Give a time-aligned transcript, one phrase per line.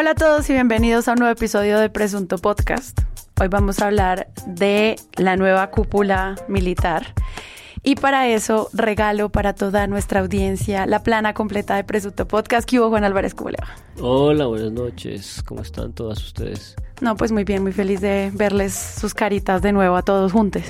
[0.00, 3.00] Hola a todos y bienvenidos a un nuevo episodio de Presunto Podcast.
[3.40, 7.14] Hoy vamos a hablar de la nueva cúpula militar.
[7.82, 12.68] Y para eso regalo para toda nuestra audiencia la plana completa de Presunto Podcast.
[12.70, 13.34] ¿Qué hubo, Juan Álvarez?
[13.34, 13.70] ¿Cómo le va?
[14.00, 15.42] Hola, buenas noches.
[15.44, 16.76] ¿Cómo están todas ustedes?
[17.00, 20.62] No, pues muy bien, muy feliz de verles sus caritas de nuevo a todos juntos.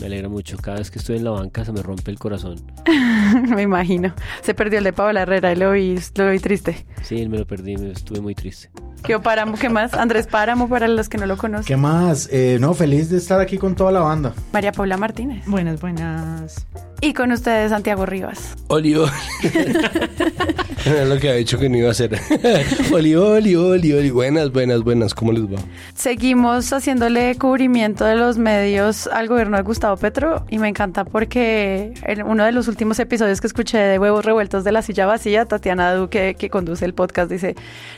[0.00, 0.56] Me alegra mucho.
[0.58, 2.56] Cada vez que estoy en la banca se me rompe el corazón.
[3.48, 4.14] me imagino.
[4.42, 6.86] Se perdió el de Paola Herrera y lo vi, lo vi triste.
[7.02, 8.70] Sí, me lo perdí, me estuve muy triste.
[9.02, 9.56] ¿Qué Páramo?
[9.56, 9.94] ¿Qué más?
[9.94, 11.66] Andrés Páramo para los que no lo conocen.
[11.66, 12.28] ¿Qué más?
[12.32, 14.34] Eh, no, feliz de estar aquí con toda la banda.
[14.52, 15.44] María Paula Martínez.
[15.46, 16.66] Buenas, buenas.
[17.00, 18.56] Y con ustedes, Santiago Rivas.
[18.68, 19.10] Oli, oli.
[20.84, 22.18] Era lo que había dicho que no iba a hacer.
[22.92, 24.10] oli, oli, oli, oli.
[24.10, 25.14] Buenas, buenas, buenas.
[25.14, 25.58] ¿Cómo les va?
[25.94, 31.94] Seguimos haciéndole cubrimiento de los medios al gobierno de Gustavo Petro y me encanta porque
[32.02, 35.46] en uno de los últimos episodios que escuché de Huevos Revueltos de la Silla Vacía,
[35.46, 37.54] Tatiana Duque, que conduce el podcast, dice,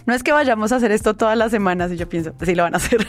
[0.07, 2.63] no es que vayamos a hacer esto todas las semanas y yo pienso, sí lo
[2.63, 3.07] van a hacer.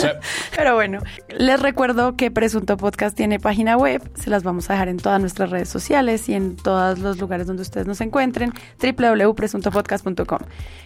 [0.56, 4.88] Pero bueno, les recuerdo que Presunto Podcast tiene página web, se las vamos a dejar
[4.88, 8.52] en todas nuestras redes sociales y en todos los lugares donde ustedes nos encuentren,
[8.82, 10.38] www.presuntopodcast.com.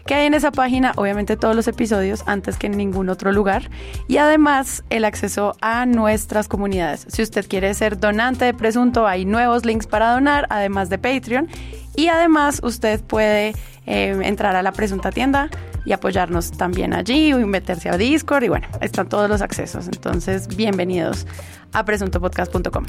[0.06, 3.70] Que hay en esa página, obviamente todos los episodios antes que en ningún otro lugar
[4.08, 7.06] y además el acceso a nuestras comunidades.
[7.08, 11.48] Si usted quiere ser donante de Presunto, hay nuevos links para donar, además de Patreon.
[11.96, 13.54] Y además usted puede
[13.86, 15.50] eh, entrar a la presunta tienda
[15.84, 19.86] y apoyarnos también allí o meterse a Discord y bueno, están todos los accesos.
[19.86, 21.26] Entonces, bienvenidos
[21.72, 22.84] a presuntopodcast.com.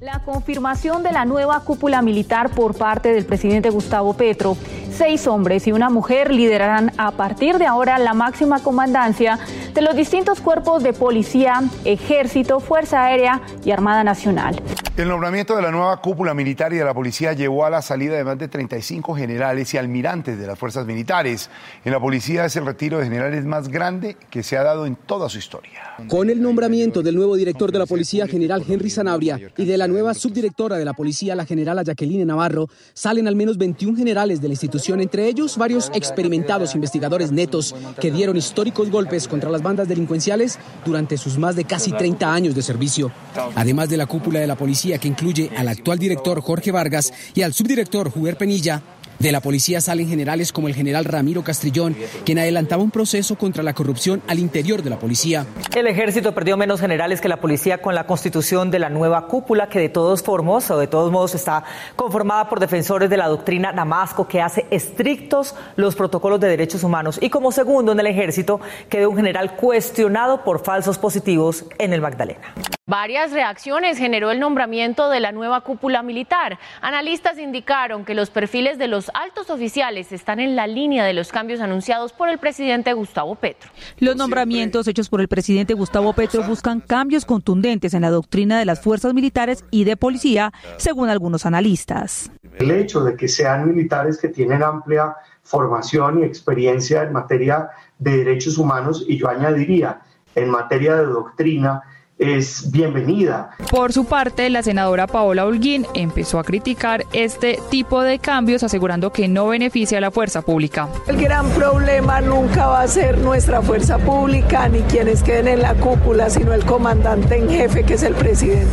[0.00, 4.56] La confirmación de la nueva cúpula militar por parte del presidente Gustavo Petro.
[4.96, 9.40] Seis hombres y una mujer liderarán a partir de ahora la máxima comandancia
[9.74, 14.62] de los distintos cuerpos de policía, ejército, Fuerza Aérea y Armada Nacional.
[14.96, 18.14] El nombramiento de la nueva cúpula militar y de la policía llevó a la salida
[18.14, 21.50] de más de 35 generales y almirantes de las fuerzas militares.
[21.84, 24.94] En la policía es el retiro de generales más grande que se ha dado en
[24.94, 25.96] toda su historia.
[26.06, 29.88] Con el nombramiento del nuevo director de la policía, general Henry Sanabria, y de la
[29.88, 34.46] nueva subdirectora de la policía, la generala Jacqueline Navarro, salen al menos 21 generales de
[34.46, 39.88] la institución, entre ellos varios experimentados investigadores netos que dieron históricos golpes contra las bandas
[39.88, 43.10] delincuenciales durante sus más de casi 30 años de servicio.
[43.56, 47.40] Además de la cúpula de la policía, que incluye al actual director Jorge Vargas y
[47.40, 48.82] al subdirector Juber Penilla,
[49.18, 53.62] de la policía salen generales como el general Ramiro Castrillón, quien adelantaba un proceso contra
[53.62, 55.46] la corrupción al interior de la policía.
[55.74, 59.68] El ejército perdió menos generales que la policía con la constitución de la nueva cúpula,
[59.68, 61.64] que de todos formos o de todos modos está
[61.96, 67.18] conformada por defensores de la doctrina Damasco, que hace estrictos los protocolos de derechos humanos.
[67.20, 72.00] Y como segundo en el ejército quedó un general cuestionado por falsos positivos en el
[72.00, 72.54] Magdalena.
[72.86, 76.58] Varias reacciones generó el nombramiento de la nueva cúpula militar.
[76.82, 81.32] Analistas indicaron que los perfiles de los altos oficiales están en la línea de los
[81.32, 83.70] cambios anunciados por el presidente Gustavo Petro.
[83.98, 88.64] Los nombramientos hechos por el presidente Gustavo Petro buscan cambios contundentes en la doctrina de
[88.64, 92.30] las fuerzas militares y de policía, según algunos analistas.
[92.56, 98.18] El hecho de que sean militares que tienen amplia formación y experiencia en materia de
[98.18, 100.00] derechos humanos y yo añadiría
[100.34, 101.82] en materia de doctrina,
[102.18, 103.50] es bienvenida.
[103.70, 109.12] Por su parte, la senadora Paola Holguín empezó a criticar este tipo de cambios, asegurando
[109.12, 110.88] que no beneficia a la fuerza pública.
[111.06, 115.74] El gran problema nunca va a ser nuestra fuerza pública ni quienes queden en la
[115.74, 118.70] cúpula, sino el comandante en jefe, que es el presidente.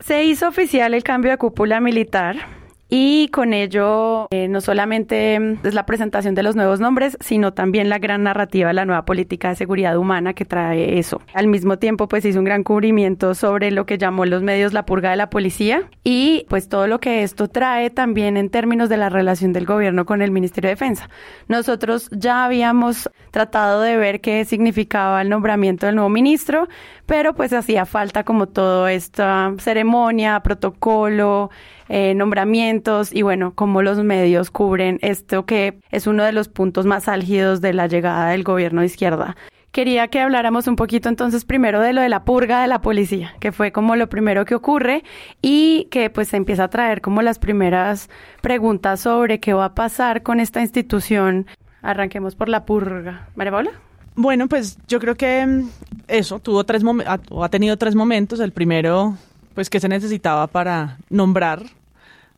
[0.00, 2.59] Se hizo oficial el cambio de cúpula militar
[2.90, 7.88] y con ello, eh, no solamente es la presentación de los nuevos nombres, sino también
[7.88, 11.22] la gran narrativa de la nueva política de seguridad humana que trae eso.
[11.32, 14.86] Al mismo tiempo, pues hizo un gran cubrimiento sobre lo que llamó los medios la
[14.86, 18.96] purga de la policía y pues todo lo que esto trae también en términos de
[18.96, 21.08] la relación del gobierno con el Ministerio de Defensa.
[21.46, 26.68] Nosotros ya habíamos tratado de ver qué significaba el nombramiento del nuevo ministro,
[27.06, 31.50] pero pues hacía falta como toda esta ceremonia, protocolo,
[31.92, 36.86] eh, nombramientos y bueno, cómo los medios cubren esto que es uno de los puntos
[36.86, 39.36] más álgidos de la llegada del gobierno de izquierda.
[39.72, 43.34] Quería que habláramos un poquito entonces primero de lo de la purga de la policía,
[43.40, 45.02] que fue como lo primero que ocurre
[45.42, 48.08] y que pues se empieza a traer como las primeras
[48.40, 51.48] preguntas sobre qué va a pasar con esta institución.
[51.82, 53.26] Arranquemos por la purga.
[53.34, 53.70] María Paula.
[54.14, 55.68] Bueno, pues yo creo que mm,
[56.06, 56.84] eso tuvo tres
[57.30, 58.38] o ha tenido tres momentos.
[58.38, 59.16] El primero,
[59.56, 61.62] pues que se necesitaba para nombrar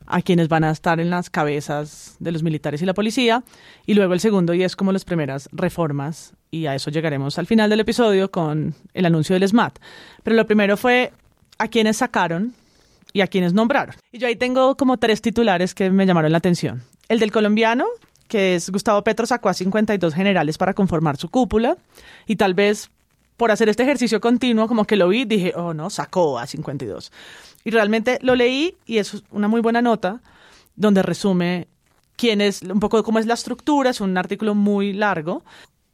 [0.06, 3.43] a quienes van a estar en las cabezas de los militares y la policía.
[3.87, 7.46] Y luego el segundo, y es como las primeras reformas, y a eso llegaremos al
[7.46, 9.78] final del episodio con el anuncio del SMAT.
[10.22, 11.12] Pero lo primero fue
[11.58, 12.54] a quienes sacaron
[13.12, 13.94] y a quienes nombraron.
[14.10, 16.82] Y yo ahí tengo como tres titulares que me llamaron la atención.
[17.08, 17.87] El del colombiano,
[18.28, 21.76] que es Gustavo Petro, sacó a 52 generales para conformar su cúpula
[22.26, 22.90] y tal vez
[23.37, 27.10] por hacer este ejercicio continuo, como que lo vi, dije, oh no, sacó a 52.
[27.64, 30.20] Y realmente lo leí y es una muy buena nota
[30.74, 31.68] donde resume
[32.16, 35.44] quién es, un poco cómo es la estructura, es un artículo muy largo,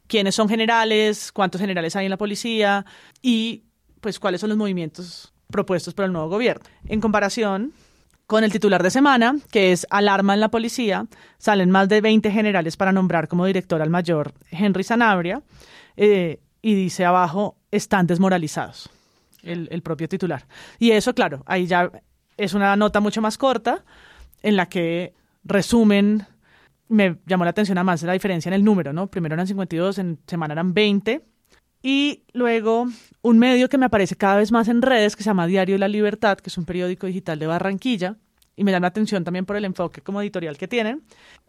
[0.06, 2.84] quiénes son generales, cuántos generales hay en la policía
[3.22, 3.62] y
[4.00, 6.64] pues cuáles son los movimientos propuestos por el nuevo gobierno.
[6.86, 7.72] En comparación
[8.26, 11.06] con el titular de semana, que es Alarma en la policía,
[11.38, 15.42] salen más de 20 generales para nombrar como director al mayor Henry Sanabria
[15.96, 18.90] eh, y dice abajo, están desmoralizados,
[19.42, 20.46] el, el propio titular.
[20.78, 21.90] Y eso, claro, ahí ya
[22.36, 23.84] es una nota mucho más corta
[24.42, 25.14] en la que
[25.44, 26.26] resumen
[26.88, 29.08] me llamó la atención más la diferencia en el número, ¿no?
[29.08, 31.24] Primero eran 52, en semana eran 20.
[31.82, 32.86] Y luego
[33.22, 35.78] un medio que me aparece cada vez más en redes, que se llama Diario de
[35.80, 38.16] la Libertad, que es un periódico digital de Barranquilla,
[38.56, 41.02] y me llama la atención también por el enfoque como editorial que tienen.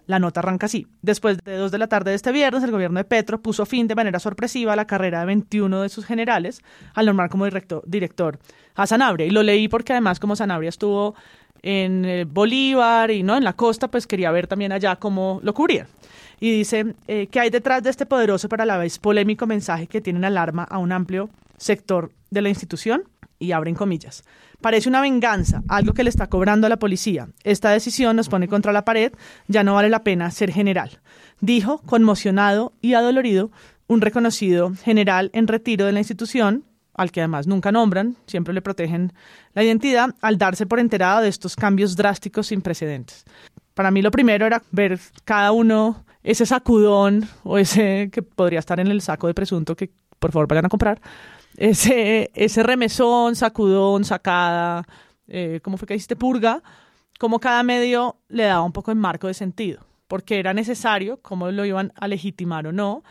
[0.09, 0.87] La nota arranca así.
[1.03, 3.87] Después de dos de la tarde de este viernes, el gobierno de Petro puso fin
[3.87, 6.63] de manera sorpresiva a la carrera de 21 de sus generales
[6.95, 7.45] al nombrar como
[7.85, 8.39] director,
[8.73, 9.27] a Sanabria.
[9.27, 11.13] Y lo leí porque además como Sanabria estuvo
[11.61, 15.53] en eh, Bolívar y no en la costa, pues quería ver también allá cómo lo
[15.53, 15.85] cubría.
[16.39, 19.85] Y dice eh, que hay detrás de este poderoso, pero a la vez polémico mensaje
[19.85, 23.03] que tienen alarma a un amplio sector de la institución,
[23.39, 24.23] y abren comillas.
[24.61, 27.29] Parece una venganza, algo que le está cobrando a la policía.
[27.43, 29.13] Esta decisión nos pone contra la pared,
[29.47, 30.99] ya no vale la pena ser general.
[31.39, 33.51] Dijo, conmocionado y adolorido,
[33.87, 38.61] un reconocido general en retiro de la institución, al que además nunca nombran, siempre le
[38.61, 39.13] protegen
[39.53, 43.23] la identidad, al darse por enterado de estos cambios drásticos sin precedentes.
[43.73, 48.79] Para mí lo primero era ver cada uno ese sacudón o ese que podría estar
[48.81, 49.89] en el saco de presunto que
[50.19, 51.01] por favor vayan a comprar,
[51.59, 54.87] ese, ese remesón, sacudón, sacada,
[55.27, 56.15] eh, ¿cómo fue que dijiste?
[56.15, 56.63] Purga,
[57.19, 61.51] como cada medio le daba un poco de marco de sentido, porque era necesario, cómo
[61.51, 63.03] lo iban a legitimar o no,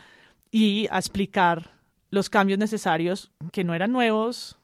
[0.49, 1.69] y a explicar
[2.09, 4.57] los cambios necesarios que no eran nuevos,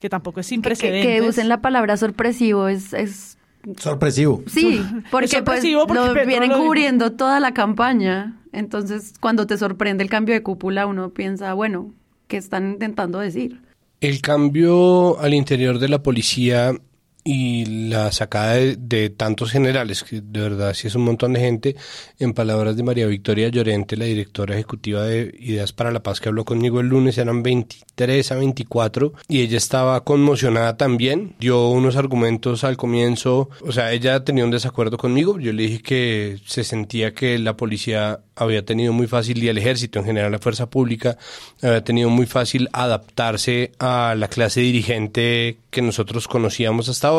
[0.00, 1.22] que tampoco es sin precedentes.
[1.22, 3.38] Que, usen la palabra sorpresivo es, es...
[3.76, 4.42] Sorpresivo.
[4.48, 8.40] Sí, porque, pues, lo vienen cubriendo toda la campaña.
[8.52, 11.92] Entonces, cuando te sorprende el cambio de cúpula, uno piensa, bueno,
[12.28, 13.60] ¿qué están intentando decir?
[14.00, 16.72] El cambio al interior de la policía
[17.24, 21.76] y la sacada de, tantos generales, que de verdad sí es un montón de gente,
[22.18, 26.28] en palabras de María Victoria Llorente, la directora ejecutiva de Ideas para la Paz, que
[26.28, 31.96] habló conmigo el lunes, eran 23 a 24, y ella estaba conmocionada también, dio unos
[31.96, 36.64] argumentos al comienzo, o sea, ella tenía un desacuerdo conmigo, yo le dije que se
[36.64, 40.70] sentía que la policía había tenido muy fácil, y el ejército en general, la fuerza
[40.70, 41.18] pública,
[41.62, 47.17] había tenido muy fácil adaptarse a la clase dirigente que nosotros conocíamos hasta ahora,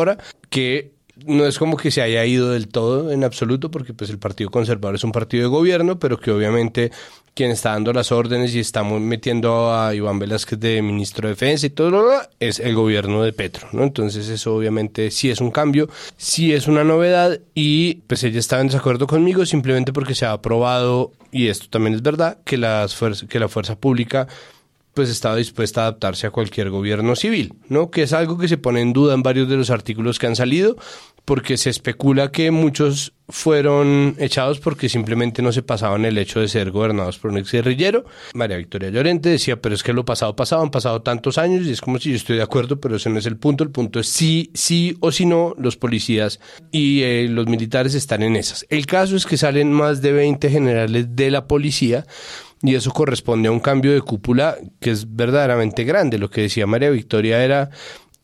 [0.49, 0.91] que
[1.25, 4.49] no es como que se haya ido del todo en absoluto, porque pues el Partido
[4.49, 6.91] Conservador es un partido de gobierno, pero que obviamente
[7.33, 11.67] quien está dando las órdenes y está metiendo a Iván Velázquez de ministro de Defensa
[11.67, 13.83] y todo es el gobierno de Petro, ¿no?
[13.83, 18.61] Entonces eso obviamente sí es un cambio, sí es una novedad y pues ella estaba
[18.61, 22.99] en desacuerdo conmigo simplemente porque se ha aprobado, y esto también es verdad, que, las
[23.29, 24.27] que la fuerza pública
[24.99, 27.89] pues estaba dispuesta a adaptarse a cualquier gobierno civil, ¿no?
[27.89, 30.35] Que es algo que se pone en duda en varios de los artículos que han
[30.35, 30.75] salido,
[31.23, 36.49] porque se especula que muchos fueron echados porque simplemente no se pasaban el hecho de
[36.49, 38.03] ser gobernados por un ex guerrillero.
[38.33, 41.71] María Victoria Llorente decía, pero es que lo pasado pasado, han pasado tantos años y
[41.71, 43.63] es como si yo estoy de acuerdo, pero ese no es el punto.
[43.63, 46.41] El punto es sí, sí o si no, los policías
[46.73, 48.65] y eh, los militares están en esas.
[48.69, 52.05] El caso es que salen más de 20 generales de la policía
[52.61, 56.17] y eso corresponde a un cambio de cúpula que es verdaderamente grande.
[56.17, 57.69] Lo que decía María Victoria era,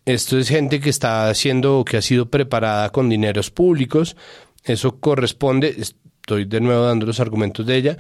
[0.05, 4.15] esto es gente que está haciendo o que ha sido preparada con dineros públicos,
[4.63, 7.97] eso corresponde, estoy de nuevo dando los argumentos de ella,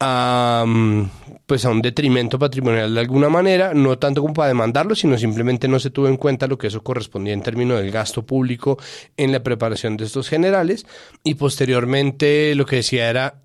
[0.00, 1.02] a, mm,
[1.46, 5.68] pues a un detrimento patrimonial de alguna manera, no tanto como para demandarlo, sino simplemente
[5.68, 8.78] no se tuvo en cuenta lo que eso correspondía en términos del gasto público
[9.16, 10.86] en la preparación de estos generales
[11.22, 13.43] y posteriormente lo que decía era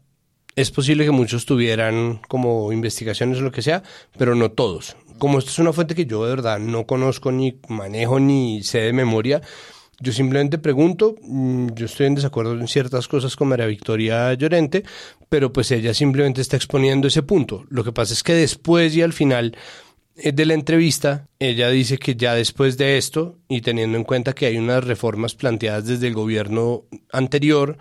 [0.59, 3.81] es posible que muchos tuvieran como investigaciones o lo que sea,
[4.17, 4.97] pero no todos.
[5.17, 8.81] Como esto es una fuente que yo de verdad no conozco ni manejo ni sé
[8.81, 9.41] de memoria,
[10.01, 14.83] yo simplemente pregunto, mm, yo estoy en desacuerdo en ciertas cosas con María Victoria Llorente,
[15.29, 17.63] pero pues ella simplemente está exponiendo ese punto.
[17.69, 19.55] Lo que pasa es que después y al final
[20.23, 24.45] de la entrevista, ella dice que ya después de esto, y teniendo en cuenta que
[24.45, 27.77] hay unas reformas planteadas desde el gobierno anterior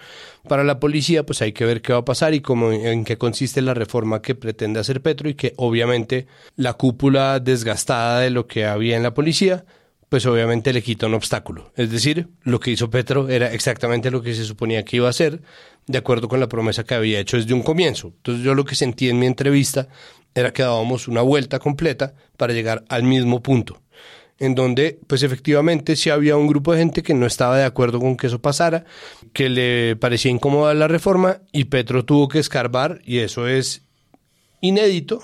[0.48, 3.18] para la policía, pues hay que ver qué va a pasar y cómo, en qué
[3.18, 6.26] consiste la reforma que pretende hacer Petro y que obviamente
[6.56, 9.64] la cúpula desgastada de lo que había en la policía,
[10.08, 11.72] pues obviamente le quita un obstáculo.
[11.76, 15.10] Es decir, lo que hizo Petro era exactamente lo que se suponía que iba a
[15.10, 15.42] hacer,
[15.86, 18.12] de acuerdo con la promesa que había hecho desde un comienzo.
[18.16, 19.88] Entonces yo lo que sentí en mi entrevista
[20.34, 23.80] era que dábamos una vuelta completa para llegar al mismo punto,
[24.38, 27.98] en donde pues efectivamente sí había un grupo de gente que no estaba de acuerdo
[28.00, 28.84] con que eso pasara,
[29.32, 33.82] que le parecía incómoda la reforma y Petro tuvo que escarbar y eso es
[34.60, 35.20] inédito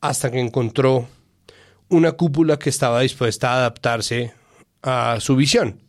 [0.00, 1.08] hasta que encontró
[1.88, 4.32] una cúpula que estaba dispuesta a adaptarse
[4.82, 5.82] a su visión.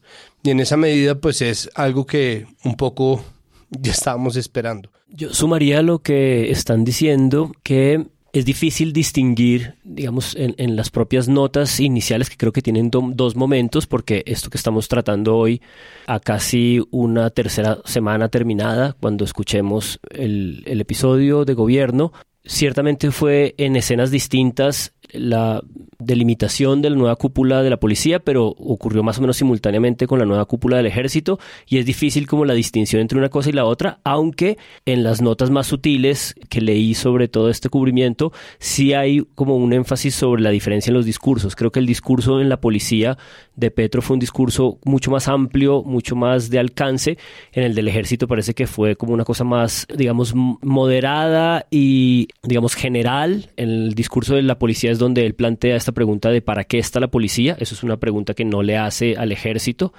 [0.44, 3.24] Y en esa medida, pues es algo que un poco
[3.70, 4.90] ya estábamos esperando.
[5.10, 11.80] Yo sumaría lo que están diciendo, que es difícil distinguir, digamos, en, las propias notas
[11.80, 15.62] iniciales, que creo que tienen dos momentos, porque esto que estamos tratando hoy,
[16.08, 22.12] a casi una tercera semana terminada, cuando escuchemos el, el episodio de gobierno,
[22.46, 25.62] ciertamente fue en escenas distintas la
[25.98, 30.20] delimitación de la nueva cúpula de la policía, pero ocurrió más o menos simultáneamente con
[30.20, 33.54] la nueva cúpula del ejército y es difícil como la distinción entre una cosa y
[33.54, 38.94] la otra, aunque en las notas más sutiles que leí sobre todo este cubrimiento, sí
[38.94, 41.56] hay como un énfasis sobre la diferencia en los discursos.
[41.56, 43.18] Creo que el discurso en la policía
[43.60, 47.18] de Petro fue un discurso mucho más amplio, mucho más de alcance.
[47.52, 52.76] En el del ejército parece que fue como una cosa más, digamos, moderada y, digamos,
[52.76, 53.52] general.
[53.58, 56.80] En el discurso de la policía es donde él plantea esta pregunta de ¿para qué
[56.80, 57.58] está la policía?
[57.60, 59.94] Eso es una pregunta que no le hace al ejército.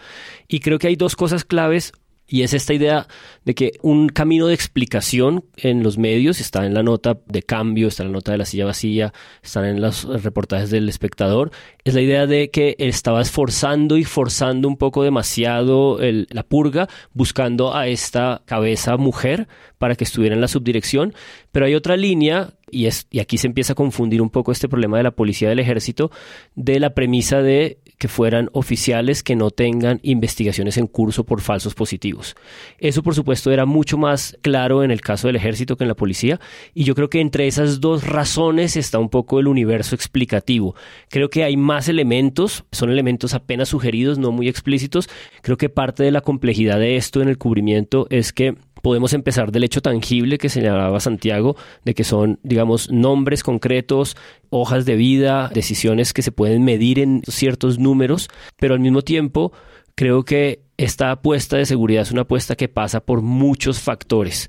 [0.48, 1.92] Y creo que hay dos cosas claves.
[2.32, 3.08] Y es esta idea
[3.44, 7.88] de que un camino de explicación en los medios, está en la nota de cambio,
[7.88, 11.50] está en la nota de la silla vacía, están en los reportajes del espectador,
[11.82, 17.74] es la idea de que estaba esforzando y forzando un poco demasiado la purga, buscando
[17.74, 21.14] a esta cabeza mujer para que estuviera en la subdirección.
[21.50, 24.68] Pero hay otra línea, y, es, y aquí se empieza a confundir un poco este
[24.68, 26.12] problema de la policía del ejército,
[26.54, 31.74] de la premisa de que fueran oficiales que no tengan investigaciones en curso por falsos
[31.74, 32.34] positivos.
[32.78, 35.94] Eso, por supuesto, era mucho más claro en el caso del ejército que en la
[35.94, 36.40] policía,
[36.72, 40.74] y yo creo que entre esas dos razones está un poco el universo explicativo.
[41.10, 45.10] Creo que hay más elementos, son elementos apenas sugeridos, no muy explícitos.
[45.42, 49.52] Creo que parte de la complejidad de esto en el cubrimiento es que podemos empezar
[49.52, 54.16] del hecho tangible que señalaba Santiago, de que son, digamos, nombres concretos,
[54.50, 59.52] hojas de vida, decisiones que se pueden medir en ciertos números, pero al mismo tiempo
[59.94, 64.48] creo que esta apuesta de seguridad es una apuesta que pasa por muchos factores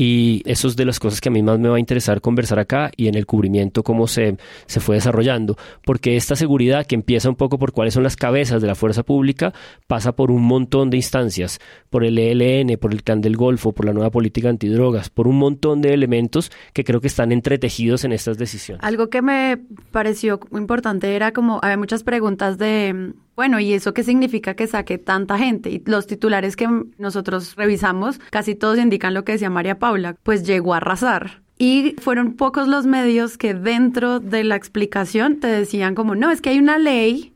[0.00, 2.58] y eso es de las cosas que a mí más me va a interesar conversar
[2.58, 7.28] acá y en el cubrimiento cómo se, se fue desarrollando, porque esta seguridad que empieza
[7.28, 9.52] un poco por cuáles son las cabezas de la fuerza pública
[9.86, 13.84] pasa por un montón de instancias, por el ELN, por el Clan del Golfo, por
[13.84, 18.12] la nueva política antidrogas, por un montón de elementos que creo que están entretejidos en
[18.12, 18.82] estas decisiones.
[18.82, 19.58] Algo que me
[19.92, 24.98] pareció importante era como, había muchas preguntas de bueno, ¿y eso qué significa que saque
[24.98, 25.70] tanta gente?
[25.70, 26.68] Y los titulares que
[26.98, 31.40] nosotros revisamos, casi todos indican lo que decía María Paula, pues llegó a arrasar.
[31.56, 36.42] Y fueron pocos los medios que dentro de la explicación te decían como, no, es
[36.42, 37.32] que hay una ley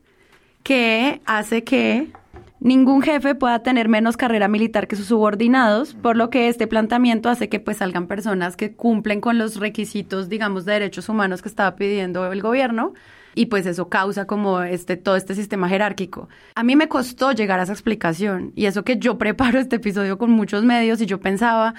[0.61, 2.11] que hace que
[2.59, 7.29] ningún jefe pueda tener menos carrera militar que sus subordinados, por lo que este planteamiento
[7.29, 11.49] hace que pues salgan personas que cumplen con los requisitos, digamos, de derechos humanos que
[11.49, 12.93] estaba pidiendo el gobierno,
[13.35, 16.29] y pues eso causa como este todo este sistema jerárquico.
[16.55, 20.17] A mí me costó llegar a esa explicación y eso que yo preparo este episodio
[20.17, 21.75] con muchos medios y yo pensaba,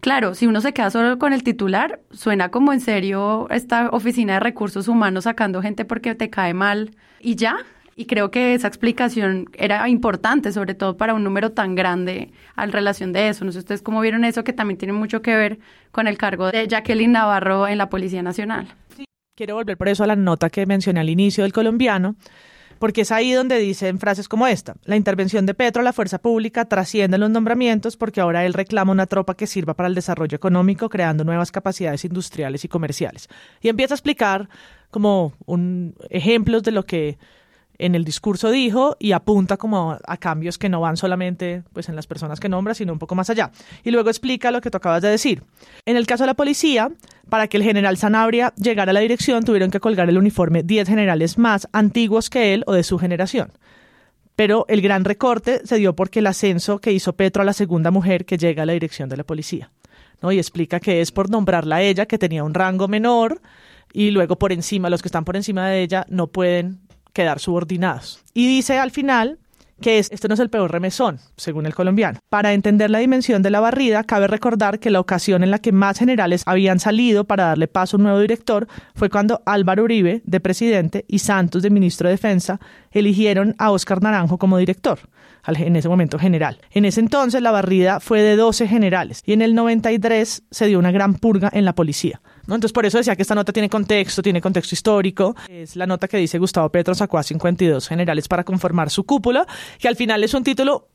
[0.00, 4.34] claro, si uno se queda solo con el titular, suena como en serio esta oficina
[4.34, 7.58] de recursos humanos sacando gente porque te cae mal y ya.
[7.96, 12.72] Y creo que esa explicación era importante, sobre todo para un número tan grande al
[12.72, 13.44] relación de eso.
[13.44, 15.58] No sé ustedes cómo vieron eso, que también tiene mucho que ver
[15.92, 18.68] con el cargo de Jacqueline Navarro en la Policía Nacional.
[19.40, 22.14] Quiero volver por eso a la nota que mencioné al inicio del colombiano,
[22.78, 24.74] porque es ahí donde dicen frases como esta.
[24.84, 28.92] La intervención de Petro a la fuerza pública trasciende los nombramientos porque ahora él reclama
[28.92, 33.30] una tropa que sirva para el desarrollo económico, creando nuevas capacidades industriales y comerciales.
[33.62, 34.50] Y empieza a explicar
[34.90, 37.16] como un, ejemplos de lo que
[37.80, 41.96] en el discurso dijo y apunta como a, cambios que no van solamente pues en
[41.96, 43.50] las personas que nombra, sino un poco más allá.
[43.82, 45.42] Y luego explica lo que tú acabas de decir.
[45.86, 46.90] En el caso de la policía,
[47.28, 50.88] para que el general Sanabria llegara a la dirección, tuvieron que colgar el uniforme 10
[50.88, 53.52] generales más antiguos que él o de su generación.
[54.36, 57.90] Pero el gran recorte se dio porque el ascenso que hizo Petro a la segunda
[57.90, 59.70] mujer que llega a la dirección de la policía.
[60.22, 60.32] ¿no?
[60.32, 63.40] Y explica que es por nombrarla a ella, que tenía un rango menor,
[63.92, 66.78] y luego por encima, los que están por encima de ella no pueden
[67.12, 68.22] quedar subordinados.
[68.34, 69.38] Y dice al final
[69.80, 72.18] que es, este no es el peor remesón, según el colombiano.
[72.28, 75.72] Para entender la dimensión de la barrida, cabe recordar que la ocasión en la que
[75.72, 80.22] más generales habían salido para darle paso a un nuevo director fue cuando Álvaro Uribe,
[80.24, 85.00] de presidente, y Santos, de ministro de Defensa, eligieron a Óscar Naranjo como director
[85.46, 86.58] en ese momento general.
[86.70, 90.78] En ese entonces la barrida fue de 12 generales y en el 93 se dio
[90.78, 92.20] una gran purga en la policía.
[92.42, 95.34] Entonces, por eso decía que esta nota tiene contexto, tiene contexto histórico.
[95.48, 99.46] Es la nota que dice Gustavo Petro sacó a 52 generales para conformar su cúpula,
[99.78, 100.88] que al final es un título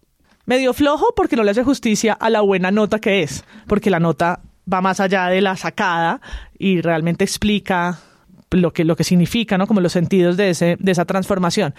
[0.45, 3.99] medio flojo porque no le hace justicia a la buena nota que es, porque la
[3.99, 6.21] nota va más allá de la sacada
[6.57, 7.99] y realmente explica
[8.51, 9.67] lo que, lo que significa, ¿no?
[9.67, 11.75] Como los sentidos de, ese, de esa transformación.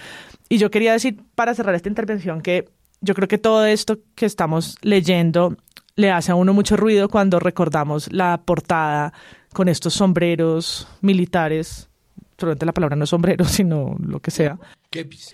[0.49, 2.69] Y yo quería decir, para cerrar esta intervención, que
[3.01, 5.57] yo creo que todo esto que estamos leyendo
[5.97, 9.13] le hace a uno mucho ruido cuando recordamos la portada
[9.57, 11.89] con estos sombreros militares.
[12.37, 14.59] Solamente la palabra no es sombrero, sino lo que sea.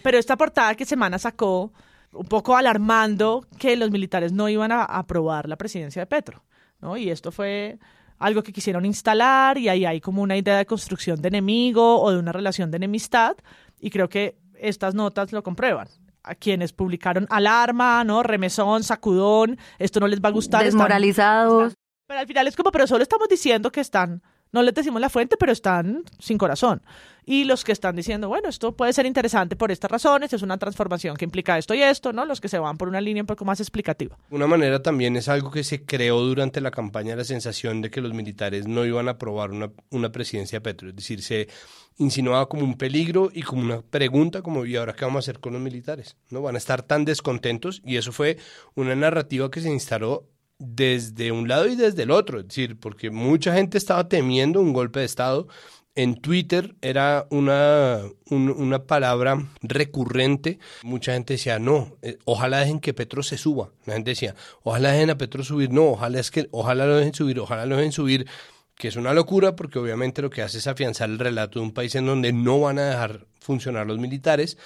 [0.04, 1.72] Pero esta portada que Semana sacó,
[2.12, 6.44] un poco alarmando que los militares no iban a aprobar la presidencia de Petro.
[6.80, 6.96] ¿no?
[6.96, 7.80] Y esto fue
[8.20, 12.12] algo que quisieron instalar y ahí hay como una idea de construcción de enemigo o
[12.12, 13.36] de una relación de enemistad.
[13.80, 15.88] Y creo que estas notas lo comprueban
[16.22, 18.22] a quienes publicaron alarma, ¿no?
[18.22, 20.62] Remesón, sacudón, esto no les va a gustar.
[20.62, 21.74] Desmoralizados.
[22.12, 25.08] Pero al final es como, pero solo estamos diciendo que están, no les decimos la
[25.08, 26.82] fuente, pero están sin corazón.
[27.24, 30.58] Y los que están diciendo, bueno, esto puede ser interesante por estas razones, es una
[30.58, 32.26] transformación que implica esto y esto, ¿no?
[32.26, 34.18] Los que se van por una línea un poco más explicativa.
[34.28, 38.02] Una manera también es algo que se creó durante la campaña, la sensación de que
[38.02, 40.90] los militares no iban a aprobar una, una presidencia de Petro.
[40.90, 41.48] Es decir, se
[41.96, 45.40] insinuaba como un peligro y como una pregunta como, ¿y ahora qué vamos a hacer
[45.40, 46.18] con los militares?
[46.28, 46.42] ¿No?
[46.42, 48.36] Van a estar tan descontentos y eso fue
[48.74, 50.28] una narrativa que se instaló
[50.62, 54.72] desde un lado y desde el otro, es decir, porque mucha gente estaba temiendo un
[54.72, 55.48] golpe de Estado.
[55.94, 58.00] En Twitter era una,
[58.30, 60.58] una palabra recurrente.
[60.84, 63.72] Mucha gente decía, no, eh, ojalá dejen que Petro se suba.
[63.84, 65.70] La gente decía, ojalá dejen a Petro subir.
[65.70, 68.26] No, ojalá, es que, ojalá lo dejen subir, ojalá lo dejen subir.
[68.74, 71.72] Que es una locura porque obviamente lo que hace es afianzar el relato de un
[71.72, 74.56] país en donde no van a dejar funcionar los militares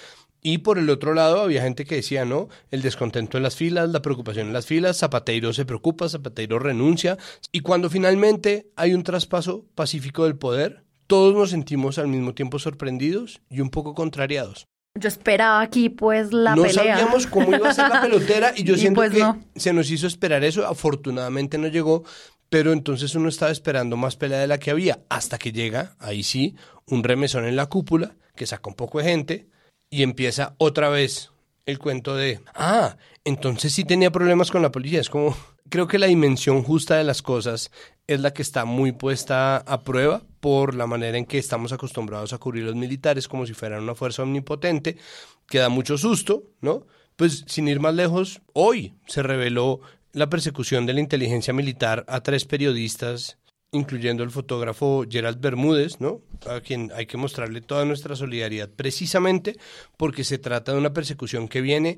[0.47, 3.89] y por el otro lado había gente que decía, no, el descontento en las filas,
[3.89, 7.17] la preocupación en las filas, Zapateiro se preocupa, Zapateiro renuncia.
[7.51, 12.59] Y cuando finalmente hay un traspaso pacífico del poder, todos nos sentimos al mismo tiempo
[12.59, 14.67] sorprendidos y un poco contrariados.
[14.97, 16.83] Yo esperaba aquí pues la no pelea.
[16.83, 19.23] No sabíamos cómo iba a ser la pelotera y yo siento pues que
[19.57, 20.65] se nos hizo esperar eso.
[20.65, 22.05] Afortunadamente no llegó,
[22.47, 26.23] pero entonces uno estaba esperando más pelea de la que había hasta que llega, ahí
[26.23, 29.56] sí, un remesón en la cúpula que saca un poco de gente
[29.89, 31.31] y empieza otra vez
[31.65, 35.01] el cuento de, ah, entonces sí tenía problemas con la policía.
[35.01, 35.35] Es como,
[35.69, 37.71] creo que la dimensión justa de las cosas
[38.07, 42.31] es la que está muy puesta a prueba por la manera en que estamos acostumbrados
[42.31, 44.97] a cubrir los militares como si fueran una fuerza omnipotente,
[45.45, 46.87] que da mucho susto, ¿no?
[47.17, 49.81] Pues sin ir más lejos, hoy se reveló
[50.13, 53.37] la persecución de la inteligencia militar a tres periodistas
[53.71, 56.21] incluyendo el fotógrafo Gerald Bermúdez, ¿no?
[56.47, 59.57] a quien hay que mostrarle toda nuestra solidaridad, precisamente
[59.97, 61.97] porque se trata de una persecución que viene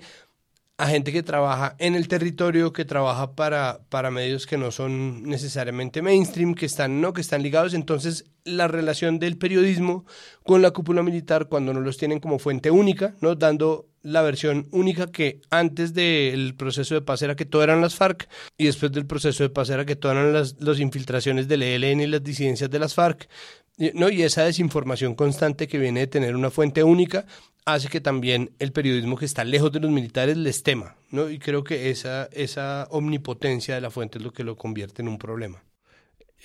[0.79, 5.23] a gente que trabaja en el territorio, que trabaja para, para medios que no son
[5.23, 7.73] necesariamente mainstream, que están, no, que están ligados.
[7.73, 10.05] Entonces, la relación del periodismo
[10.43, 13.35] con la cúpula militar, cuando no los tienen como fuente única, ¿no?
[13.35, 17.95] dando la versión única que antes del proceso de paz era que todo eran las
[17.95, 22.01] FARC y después del proceso de paz era que todo eran las, infiltraciones del ELN
[22.01, 23.27] y las disidencias de las FARC.
[23.93, 24.09] ¿no?
[24.09, 27.25] Y esa desinformación constante que viene de tener una fuente única
[27.65, 31.29] hace que también el periodismo que está lejos de los militares les tema, ¿no?
[31.29, 35.07] Y creo que esa, esa omnipotencia de la fuente es lo que lo convierte en
[35.07, 35.63] un problema.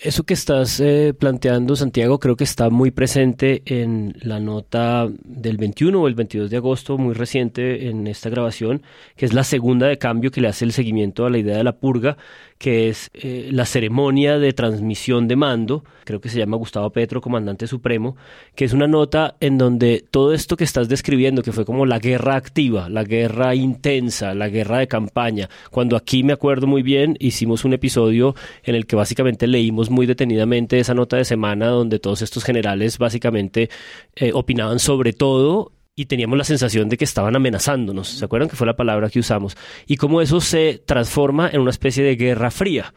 [0.01, 5.57] Eso que estás eh, planteando, Santiago, creo que está muy presente en la nota del
[5.57, 8.83] 21 o el 22 de agosto, muy reciente en esta grabación,
[9.17, 11.65] que es la segunda de cambio que le hace el seguimiento a la idea de
[11.65, 12.17] la purga,
[12.65, 17.21] que es eh, la ceremonia de transmisión de mando, creo que se llama Gustavo Petro,
[17.21, 18.17] comandante supremo,
[18.55, 21.99] que es una nota en donde todo esto que estás describiendo, que fue como la
[21.99, 27.19] guerra activa, la guerra intensa, la guerra de campaña, cuando aquí me acuerdo muy bien,
[27.21, 31.99] hicimos un episodio en el que básicamente leímos muy detenidamente esa nota de semana donde
[31.99, 33.69] todos estos generales básicamente
[34.17, 38.09] eh, opinaban sobre todo y teníamos la sensación de que estaban amenazándonos.
[38.09, 39.57] ¿Se acuerdan que fue la palabra que usamos?
[39.87, 42.95] Y cómo eso se transforma en una especie de guerra fría.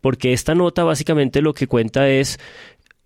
[0.00, 2.38] Porque esta nota básicamente lo que cuenta es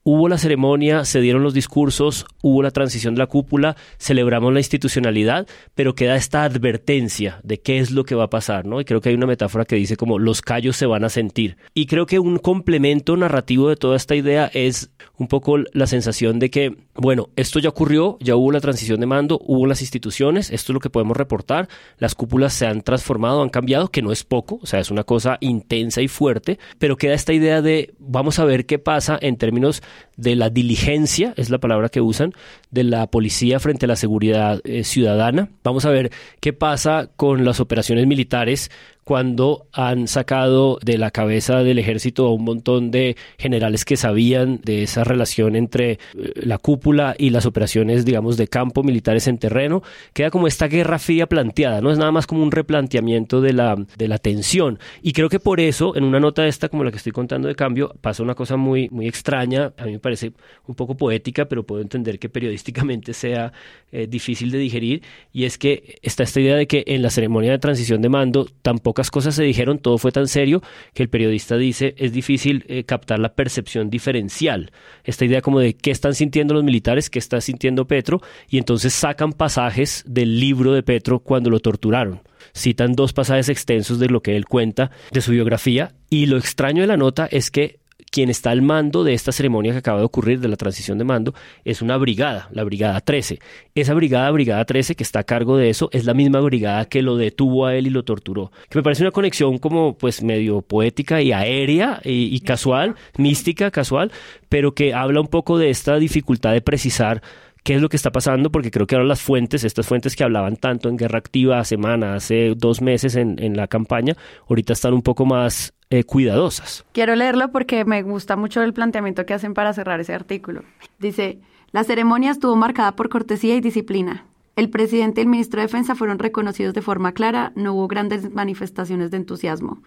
[0.04, 4.60] hubo la ceremonia, se dieron los discursos, hubo la transición de la cúpula, celebramos la
[4.60, 8.80] institucionalidad, pero queda esta advertencia de qué es lo que va a pasar, ¿no?
[8.80, 11.56] Y creo que hay una metáfora que dice como los callos se van a sentir.
[11.72, 16.38] Y creo que un complemento narrativo de toda esta idea es un poco la sensación
[16.38, 20.50] de que, bueno, esto ya ocurrió, ya hubo la transición de mando, hubo las instituciones,
[20.50, 24.12] esto es lo que podemos reportar, las cúpulas se han transformado, han cambiado, que no
[24.12, 27.94] es poco, o sea, es una cosa intensa y fuerte, pero queda esta idea de
[27.98, 29.82] vamos a ver qué pasa en términos
[30.16, 32.32] de la diligencia, es la palabra que usan,
[32.70, 35.48] de la policía frente a la seguridad eh, ciudadana.
[35.62, 38.70] Vamos a ver qué pasa con las operaciones militares
[39.04, 44.60] cuando han sacado de la cabeza del ejército a un montón de generales que sabían
[44.64, 45.98] de esa relación entre eh,
[46.36, 49.82] la cúpula y las operaciones, digamos, de campo militares en terreno.
[50.14, 53.76] Queda como esta guerra fría planteada, no es nada más como un replanteamiento de la,
[53.96, 54.78] de la tensión.
[55.02, 57.54] Y creo que por eso, en una nota esta como la que estoy contando de
[57.54, 60.32] cambio, pasa una cosa muy, muy extraña, a mí me parece
[60.66, 63.52] un poco poética, pero puedo entender que periodísticamente sea
[63.92, 67.50] eh, difícil de digerir, y es que está esta idea de que en la ceremonia
[67.50, 70.62] de transición de mando tampoco pocas cosas se dijeron, todo fue tan serio
[70.94, 74.70] que el periodista dice es difícil eh, captar la percepción diferencial.
[75.02, 78.94] Esta idea como de qué están sintiendo los militares, qué está sintiendo Petro, y entonces
[78.94, 82.20] sacan pasajes del libro de Petro cuando lo torturaron.
[82.54, 86.82] Citan dos pasajes extensos de lo que él cuenta de su biografía, y lo extraño
[86.82, 87.80] de la nota es que
[88.14, 91.04] quien está al mando de esta ceremonia que acaba de ocurrir, de la transición de
[91.04, 93.40] mando, es una brigada, la Brigada 13.
[93.74, 97.02] Esa brigada, Brigada 13, que está a cargo de eso, es la misma brigada que
[97.02, 98.52] lo detuvo a él y lo torturó.
[98.68, 103.72] Que me parece una conexión como pues medio poética y aérea y, y casual, mística,
[103.72, 104.12] casual,
[104.48, 107.20] pero que habla un poco de esta dificultad de precisar
[107.64, 110.22] qué es lo que está pasando, porque creo que ahora las fuentes, estas fuentes que
[110.22, 114.16] hablaban tanto en Guerra Activa semana, hace dos meses en, en la campaña,
[114.48, 116.84] ahorita están un poco más eh, cuidadosas.
[116.92, 120.62] Quiero leerlo porque me gusta mucho el planteamiento que hacen para cerrar ese artículo.
[120.98, 121.40] Dice,
[121.72, 124.26] la ceremonia estuvo marcada por cortesía y disciplina.
[124.56, 128.30] El presidente y el ministro de Defensa fueron reconocidos de forma clara, no hubo grandes
[128.30, 129.82] manifestaciones de entusiasmo,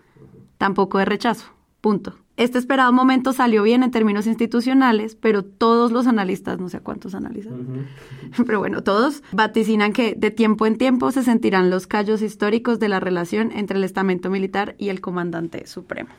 [0.58, 1.54] tampoco de rechazo.
[1.80, 2.16] Punto.
[2.38, 7.16] Este esperado momento salió bien en términos institucionales, pero todos los analistas, no sé cuántos
[7.16, 7.56] analistas,
[8.46, 12.90] pero bueno, todos vaticinan que de tiempo en tiempo se sentirán los callos históricos de
[12.90, 16.10] la relación entre el estamento militar y el comandante supremo.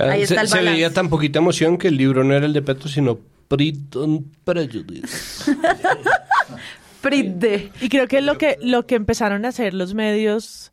[0.00, 2.52] Ahí está se, el se veía tan poquita emoción que el libro no era el
[2.52, 5.52] de Petro, sino Prison Prejudice.
[7.00, 7.70] Pride.
[7.80, 10.72] Y creo que lo que lo que empezaron a hacer los medios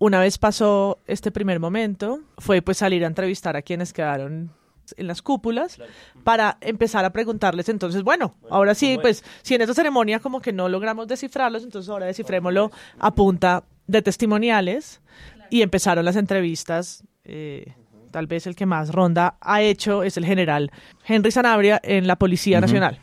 [0.00, 4.50] una vez pasó este primer momento, fue pues salir a entrevistar a quienes quedaron
[4.96, 5.78] en las cúpulas
[6.24, 10.54] para empezar a preguntarles entonces, bueno, ahora sí, pues si en esta ceremonia como que
[10.54, 15.02] no logramos descifrarlos, entonces ahora descifrémoslo a punta de testimoniales
[15.50, 17.04] y empezaron las entrevistas.
[17.24, 17.74] Eh,
[18.10, 20.72] tal vez el que más ronda ha hecho es el general
[21.06, 22.98] Henry Sanabria en la Policía Nacional.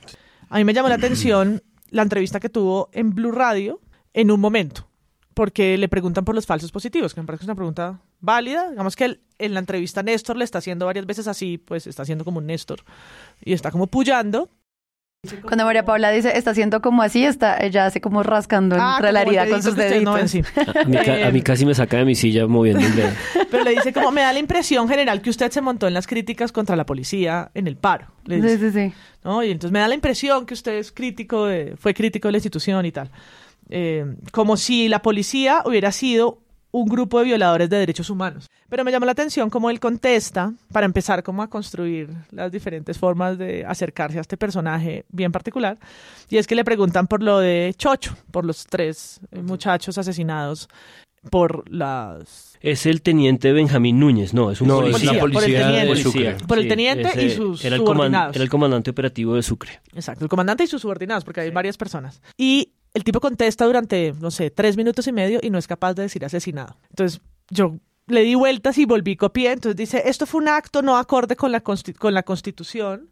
[0.50, 3.80] A mí me llamó la atención la entrevista que tuvo en Blue Radio
[4.14, 4.88] en un momento
[5.38, 8.72] porque le preguntan por los falsos positivos, que me parece que es una pregunta válida.
[8.72, 12.02] Digamos que él, en la entrevista Néstor le está haciendo varias veces así, pues está
[12.02, 12.80] haciendo como un Néstor
[13.46, 14.50] y está como pullando.
[15.42, 19.12] Cuando María Paula dice está haciendo como así, está ella hace como rascando Ah, entre
[19.12, 20.32] la como el herida con sus no deditos.
[20.32, 20.42] sí.
[20.56, 23.10] A mí, ca- a mí casi me saca de mi silla moviendo el dedo.
[23.52, 26.08] Pero le dice como, me da la impresión general que usted se montó en las
[26.08, 28.08] críticas contra la policía en el paro.
[28.26, 28.72] le Sí, dice.
[28.72, 28.94] sí, sí.
[29.24, 29.44] ¿no?
[29.44, 32.38] Y entonces me da la impresión que usted es crítico de, fue crítico de la
[32.38, 33.10] institución y tal.
[33.70, 38.48] Eh, como si la policía hubiera sido un grupo de violadores de derechos humanos.
[38.70, 42.98] Pero me llamó la atención cómo él contesta para empezar como a construir las diferentes
[42.98, 45.78] formas de acercarse a este personaje bien particular.
[46.30, 50.68] Y es que le preguntan por lo de Chocho, por los tres eh, muchachos asesinados
[51.32, 55.14] por las Es el teniente Benjamín Núñez, no, es un No, es policía.
[55.14, 56.04] la policía por el de teniente.
[56.04, 56.38] Sucre.
[56.48, 58.36] Por el teniente y ese sus era el, subordinados.
[58.36, 59.82] era el comandante operativo de Sucre.
[59.94, 62.22] Exacto, el comandante y sus subordinados, porque hay varias personas.
[62.38, 65.94] Y el tipo contesta durante, no sé, tres minutos y medio y no es capaz
[65.94, 66.78] de decir asesinado.
[66.90, 67.76] Entonces, yo
[68.08, 69.52] le di vueltas y volví copié.
[69.52, 73.10] Entonces dice, esto fue un acto no acorde con la, consti- con la Constitución.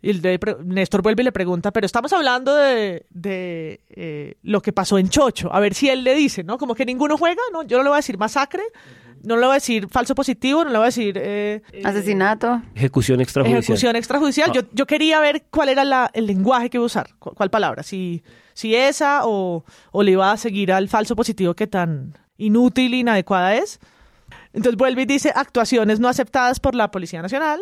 [0.00, 4.60] Y el de- Néstor vuelve y le pregunta, pero estamos hablando de, de, eh, lo
[4.60, 5.52] que pasó en Chocho.
[5.52, 6.56] A ver si él le dice, ¿no?
[6.56, 7.64] Como que ninguno juega, ¿no?
[7.64, 8.62] Yo no le voy a decir masacre,
[9.24, 11.18] no le voy a decir falso positivo, no le voy a decir...
[11.20, 12.62] eh, eh, Asesinato.
[12.76, 13.58] Ejecución extrajudicial.
[13.62, 14.50] Ejecución extrajudicial.
[14.50, 14.52] Ah.
[14.54, 17.50] Yo, yo quería ver cuál era la- el lenguaje que iba a usar, cu- cuál
[17.50, 18.22] palabra, si,
[18.58, 22.96] si esa o, o le iba a seguir al falso positivo que tan inútil e
[22.98, 23.78] inadecuada es.
[24.52, 27.60] Entonces vuelve y dice actuaciones no aceptadas por la Policía Nacional.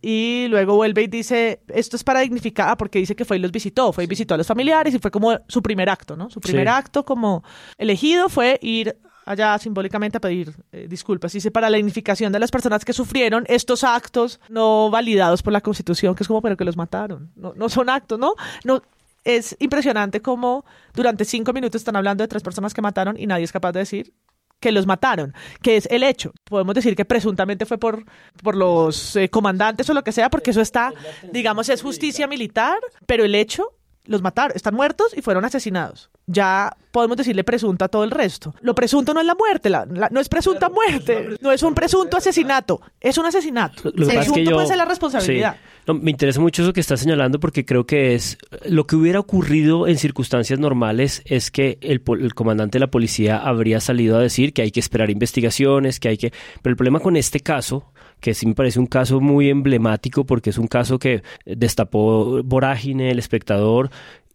[0.00, 3.40] Y luego vuelve y dice, esto es para dignificar, ah, porque dice que fue y
[3.40, 6.30] los visitó, fue y visitó a los familiares y fue como su primer acto, ¿no?
[6.30, 6.72] Su primer Sí.
[6.72, 7.42] acto como
[7.76, 11.32] elegido fue ir allá simbólicamente a pedir eh, disculpas.
[11.32, 15.60] Dice, para la dignificación de las personas que sufrieron estos actos no validados por la
[15.60, 17.30] Constitución, que es como, pero que los mataron.
[17.36, 18.32] No, no son actos, ¿no?
[18.64, 18.80] No,
[19.24, 23.44] es impresionante cómo durante cinco minutos están hablando de tres personas que mataron y nadie
[23.44, 24.14] es capaz de decir
[24.60, 26.32] que los mataron, que es el hecho.
[26.44, 28.04] Podemos decir que presuntamente fue por,
[28.42, 30.92] por los eh, comandantes o lo que sea, porque eso está,
[31.32, 33.74] digamos, es justicia militar, pero el hecho
[34.08, 36.10] los mataron, están muertos y fueron asesinados.
[36.26, 38.54] Ya podemos decirle presunto a todo el resto.
[38.62, 42.80] Lo presunto no es la muerte, no es presunta muerte, no es un presunto asesinato,
[43.00, 43.90] es un asesinato.
[43.94, 45.56] Lo presunto puede ser la responsabilidad.
[45.94, 49.86] Me interesa mucho eso que está señalando porque creo que es lo que hubiera ocurrido
[49.86, 54.52] en circunstancias normales es que el, el comandante de la policía habría salido a decir
[54.52, 56.32] que hay que esperar investigaciones, que hay que...
[56.62, 60.50] Pero el problema con este caso que sí me parece un caso muy emblemático porque
[60.50, 63.90] es un caso que destapó vorágine, el espectador,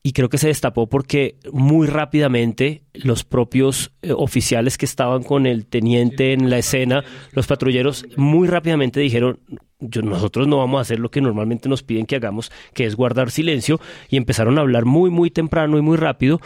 [0.06, 5.46] y creo que se destapó porque muy rápidamente los propios eh, oficiales que estaban con
[5.46, 9.40] el teniente en la escena, los patrulleros, muy rápidamente dijeron,
[9.80, 12.98] yo, nosotros no vamos a hacer lo que normalmente nos piden que hagamos, que es
[12.98, 16.42] guardar silencio, y empezaron a hablar muy, muy temprano y muy rápido,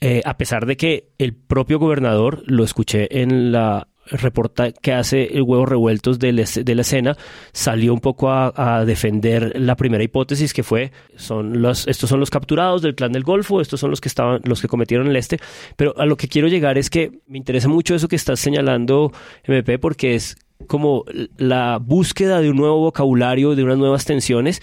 [0.00, 5.24] eh, a pesar de que el propio gobernador, lo escuché en la reporta que hace
[5.36, 7.16] el huevo revueltos de, de la escena
[7.52, 12.30] salió un poco a, defender la primera hipótesis que fue son los estos son los
[12.30, 15.38] capturados del clan del Golfo estos son los que estaban los que cometieron el este.
[15.76, 19.12] Pero a lo que quiero llegar es que me interesa mucho eso que estás señalando
[19.44, 21.04] MP porque es como
[21.36, 24.62] la búsqueda de un nuevo vocabulario de unas nuevas tensiones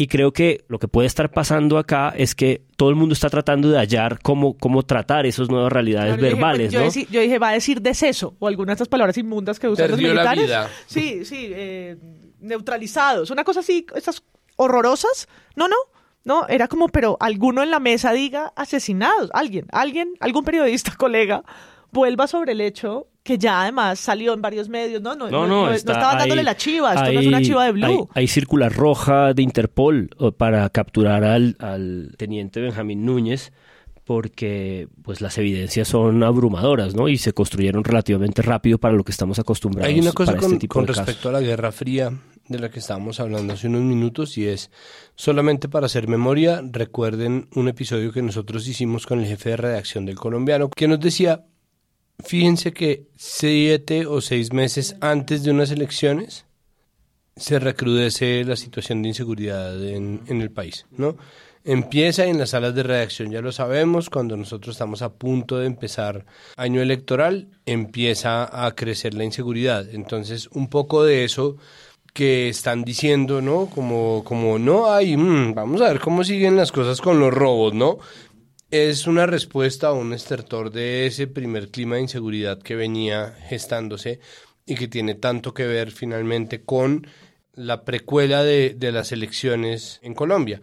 [0.00, 3.28] y creo que lo que puede estar pasando acá es que todo el mundo está
[3.28, 6.84] tratando de hallar cómo, cómo tratar esas nuevas realidades verbales, yo ¿no?
[6.86, 9.90] Dije, yo, dije, va a decir deceso o alguna de estas palabras inmundas que usan
[9.90, 10.48] los militares.
[10.86, 11.96] Sí, sí, eh,
[12.38, 13.32] neutralizados.
[13.32, 14.22] Una cosa así, estas
[14.54, 15.26] horrorosas.
[15.56, 15.76] No, no.
[16.24, 19.30] No, era como, pero alguno en la mesa diga asesinados.
[19.32, 21.42] Alguien, alguien, algún periodista, colega,
[21.90, 25.14] vuelva sobre el hecho que ya además salió en varios medios, ¿no?
[25.14, 28.08] No, no, no, estaban dándole la chiva, esto no es una chiva de Blue.
[28.14, 33.52] Hay, circular roja de Interpol para capturar al, al teniente Benjamín Núñez
[34.04, 37.10] porque pues las evidencias son abrumadoras, ¿no?
[37.10, 39.92] Y se construyeron relativamente rápido para lo que estamos acostumbrados.
[39.92, 42.10] Hay una cosa este con, con respecto a la Guerra Fría
[42.48, 44.70] de la que estábamos hablando hace unos minutos y es
[45.16, 50.06] solamente para hacer memoria, recuerden un episodio que nosotros hicimos con el jefe de redacción
[50.06, 51.44] del colombiano que nos decía
[52.24, 56.46] Fíjense que siete o seis meses antes de unas elecciones
[57.36, 61.16] se recrudece la situación de inseguridad en, en el país, ¿no?
[61.64, 65.66] Empieza en las salas de redacción, ya lo sabemos, cuando nosotros estamos a punto de
[65.66, 66.24] empezar
[66.56, 69.86] año electoral, empieza a crecer la inseguridad.
[69.92, 71.56] Entonces, un poco de eso
[72.14, 73.66] que están diciendo, ¿no?
[73.66, 77.74] Como, como no hay, mm, vamos a ver cómo siguen las cosas con los robos,
[77.74, 77.98] ¿no?
[78.70, 84.20] Es una respuesta a un estertor de ese primer clima de inseguridad que venía gestándose
[84.66, 87.06] y que tiene tanto que ver finalmente con
[87.54, 90.60] la precuela de, de las elecciones en Colombia.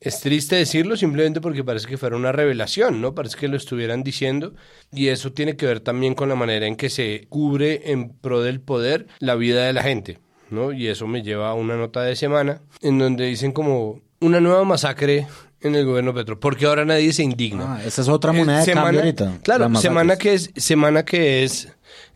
[0.00, 3.14] Es triste decirlo simplemente porque parece que fuera una revelación, ¿no?
[3.14, 4.54] Parece que lo estuvieran diciendo
[4.90, 8.42] y eso tiene que ver también con la manera en que se cubre en pro
[8.42, 10.18] del poder la vida de la gente,
[10.50, 10.72] ¿no?
[10.72, 14.64] Y eso me lleva a una nota de semana en donde dicen como una nueva
[14.64, 15.28] masacre
[15.62, 17.76] en el gobierno Petro, porque ahora nadie se indigna.
[17.76, 19.38] Ah, esa es otra moneda de semana, cambio ahorita.
[19.42, 21.68] Claro, semana que es semana que es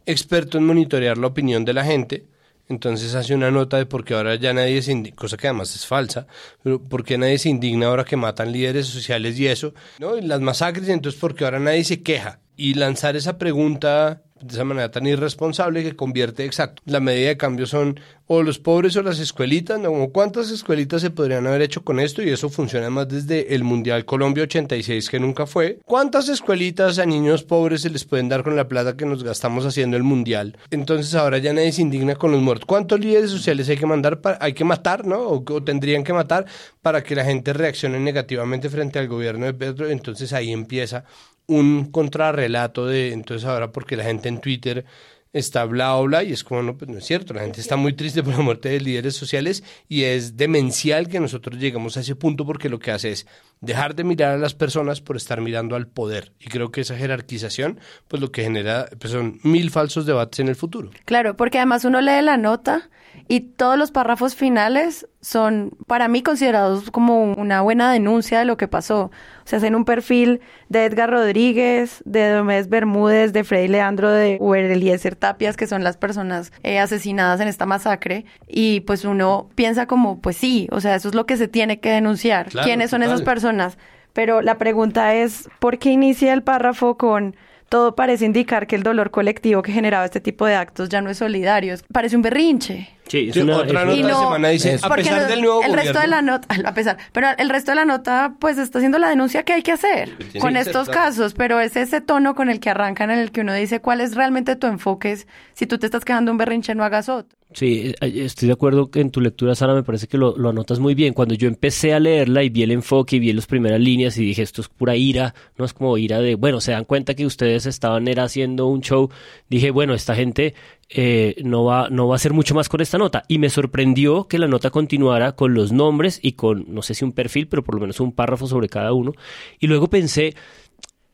[0.05, 2.27] experto en monitorear la opinión de la gente.
[2.69, 5.75] Entonces hace una nota de por qué ahora ya nadie se indigna, cosa que además
[5.77, 6.27] es falsa,
[6.65, 10.19] pero por qué nadie se indigna ahora que matan líderes sociales y eso, ¿no?
[10.19, 12.41] Y las masacres, entonces porque ahora nadie se queja.
[12.57, 16.83] Y lanzar esa pregunta de esa manera tan irresponsable que convierte exacto.
[16.85, 19.93] La medida de cambio son o los pobres o las escuelitas, ¿no?
[20.09, 22.23] ¿Cuántas escuelitas se podrían haber hecho con esto?
[22.23, 25.79] Y eso funciona más desde el Mundial Colombia 86 que nunca fue.
[25.85, 29.65] ¿Cuántas escuelitas a niños pobres se les pueden dar con la plata que nos gastamos
[29.65, 30.59] haciendo el Mundial?
[30.71, 32.67] Entonces ahora ya nadie se indigna con los muertos.
[32.67, 35.21] ¿Cuántos líderes sociales hay que mandar para, hay que matar, ¿no?
[35.21, 36.47] O, o tendrían que matar
[36.83, 39.89] para que la gente reaccione negativamente frente al gobierno de Pedro.
[39.89, 41.05] Entonces ahí empieza
[41.47, 44.85] un contrarrelato de entonces ahora porque la gente en Twitter
[45.33, 47.93] está bla bla y es como no pues no es cierto la gente está muy
[47.93, 52.17] triste por la muerte de líderes sociales y es demencial que nosotros lleguemos a ese
[52.17, 53.27] punto porque lo que hace es
[53.61, 56.33] dejar de mirar a las personas por estar mirando al poder.
[56.41, 57.79] Y creo que esa jerarquización
[58.09, 60.91] pues lo que genera pues son mil falsos debates en el futuro.
[61.05, 62.89] Claro porque además uno lee la nota
[63.29, 68.57] y todos los párrafos finales son para mí considerados como una buena denuncia de lo
[68.57, 69.11] que pasó.
[69.45, 74.65] Se hacen un perfil de Edgar Rodríguez, de Domés Bermúdez, de Freddy Leandro, de Uber
[74.65, 78.25] Eliezer Tapias, que son las personas eh, asesinadas en esta masacre.
[78.47, 81.81] Y pues uno piensa como, pues sí, o sea, eso es lo que se tiene
[81.81, 82.51] que denunciar.
[82.51, 83.79] ¿Quiénes son esas personas?
[84.13, 87.37] Pero la pregunta es, ¿por qué inicia el párrafo con
[87.69, 91.11] todo parece indicar que el dolor colectivo que generaba este tipo de actos ya no
[91.11, 92.89] es solidario, parece un berrinche.
[93.09, 96.07] Sí, es una, otra nota de semana dice, a pesar del nuevo el resto de
[96.09, 99.45] la nota, a pesar, pero el resto de la nota pues está haciendo la denuncia
[99.45, 103.11] que hay que hacer con estos casos, pero es ese tono con el que arrancan
[103.11, 105.19] en el que uno dice cuál es realmente tu enfoque,
[105.55, 107.37] si tú te estás quedando un berrinche no hagas otro.
[107.53, 110.51] Sí, eh, estoy de acuerdo que en tu lectura, Sara, me parece que lo, lo,
[110.51, 111.15] anotas muy bien.
[111.15, 114.25] Cuando yo empecé a leerla y vi el enfoque y vi las primeras líneas y
[114.25, 117.25] dije, esto es pura ira, no es como ira de, bueno, se dan cuenta que
[117.25, 119.11] ustedes estaban era haciendo un show,
[119.49, 120.55] dije, bueno, esta gente
[120.89, 123.25] eh, no, va, no va a hacer mucho más con esta nota.
[123.29, 127.05] Y me sorprendió que la nota continuara con los nombres y con, no sé si
[127.05, 129.13] un perfil, pero por lo menos un párrafo sobre cada uno.
[129.59, 130.35] Y luego pensé,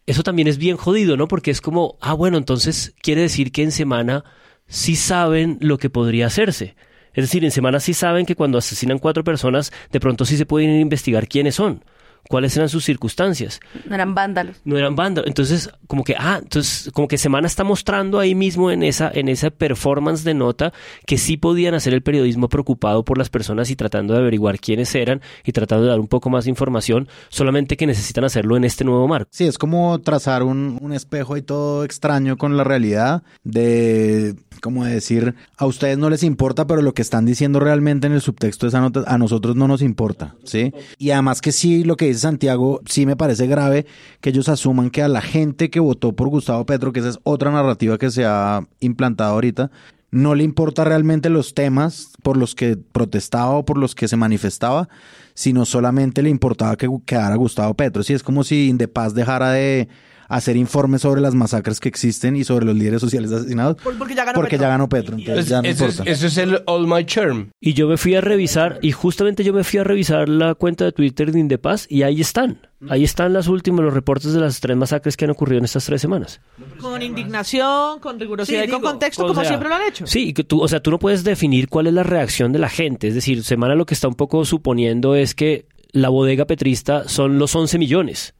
[0.06, 1.28] eso también es bien jodido, ¿no?
[1.28, 4.24] Porque es como, ah, bueno, entonces quiere decir que en semana
[4.66, 6.76] sí saben lo que podría hacerse.
[7.14, 10.46] Es decir, en semana sí saben que cuando asesinan cuatro personas, de pronto sí se
[10.46, 11.84] pueden investigar quiénes son
[12.28, 13.60] cuáles eran sus circunstancias.
[13.88, 14.56] No eran vándalos.
[14.64, 15.28] No eran vándalos.
[15.28, 19.28] Entonces, como que, ah, entonces, como que Semana está mostrando ahí mismo en esa, en
[19.28, 20.72] esa performance de nota
[21.06, 24.94] que sí podían hacer el periodismo preocupado por las personas y tratando de averiguar quiénes
[24.94, 28.64] eran y tratando de dar un poco más de información, solamente que necesitan hacerlo en
[28.64, 29.28] este nuevo marco.
[29.32, 34.84] Sí, es como trazar un, un espejo y todo extraño con la realidad de como
[34.84, 38.66] decir, a ustedes no les importa, pero lo que están diciendo realmente en el subtexto
[38.66, 40.72] de esa nota a nosotros no nos importa, ¿sí?
[40.98, 43.86] Y además que sí, lo que dice Santiago, sí me parece grave
[44.20, 47.18] que ellos asuman que a la gente que votó por Gustavo Petro, que esa es
[47.24, 49.70] otra narrativa que se ha implantado ahorita,
[50.10, 54.16] no le importa realmente los temas por los que protestaba o por los que se
[54.16, 54.88] manifestaba,
[55.34, 58.02] sino solamente le importaba que quedara Gustavo Petro.
[58.02, 59.88] Sí, es como si Indepaz dejara de
[60.28, 63.76] hacer informes sobre las masacres que existen y sobre los líderes sociales asesinados.
[63.82, 64.64] Porque ya ganó porque Petro.
[64.64, 66.10] Ya ganó Petro entonces ya no ese, importa.
[66.10, 67.50] Es, ese es el All My Charm.
[67.60, 70.84] Y yo me fui a revisar, y justamente yo me fui a revisar la cuenta
[70.84, 72.60] de Twitter de Indepaz, y ahí están.
[72.88, 75.84] Ahí están las últimas, los reportes de las tres masacres que han ocurrido en estas
[75.84, 76.40] tres semanas.
[76.80, 80.06] Con indignación, con rigurosidad y con contexto, como sea, siempre lo han hecho.
[80.06, 82.58] Sí, y que tú, o sea, tú no puedes definir cuál es la reacción de
[82.58, 83.06] la gente.
[83.06, 87.38] Es decir, Semana lo que está un poco suponiendo es que la bodega petrista son
[87.38, 88.34] los 11 millones.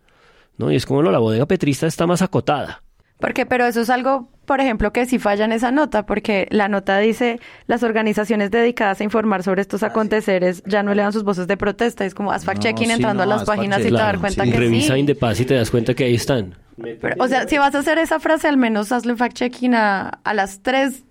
[0.59, 0.71] ¿No?
[0.71, 2.83] Y es como, no, la bodega petrista está más acotada.
[3.23, 6.69] Porque, pero eso es algo, por ejemplo, que sí falla en esa nota, porque la
[6.69, 7.39] nota dice
[7.69, 11.57] las organizaciones dedicadas a informar sobre estos aconteceres ya no le dan sus voces de
[11.57, 12.05] protesta.
[12.05, 14.51] Es como haz fact-checking sí, entrando no, a las páginas y te dar cuenta sí.
[14.51, 15.01] que Revisa sí.
[15.01, 16.57] Indepaz y te das cuenta que ahí están.
[16.77, 20.35] Pero, o sea, si vas a hacer esa frase, al menos hazle fact-checking a, a
[20.35, 21.05] las tres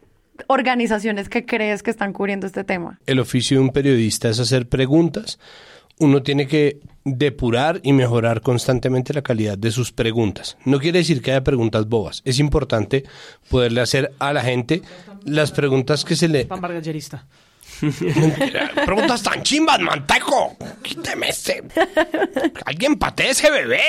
[0.48, 3.00] organizaciones que crees que están cubriendo este tema.
[3.06, 5.40] El oficio de un periodista es hacer preguntas.
[5.98, 10.58] Uno tiene que depurar y mejorar constantemente la calidad de sus preguntas.
[10.66, 12.22] No quiere decir que haya preguntas bobas.
[12.26, 13.04] Es importante
[13.50, 14.82] poderle hacer a la gente
[15.26, 16.46] las preguntas que se le...
[16.46, 17.26] Pan bargallerista.
[18.86, 20.56] preguntas tan chimbas, manteco.
[20.82, 21.64] Quíteme ese.
[22.66, 23.82] Alguien patee ese bebé.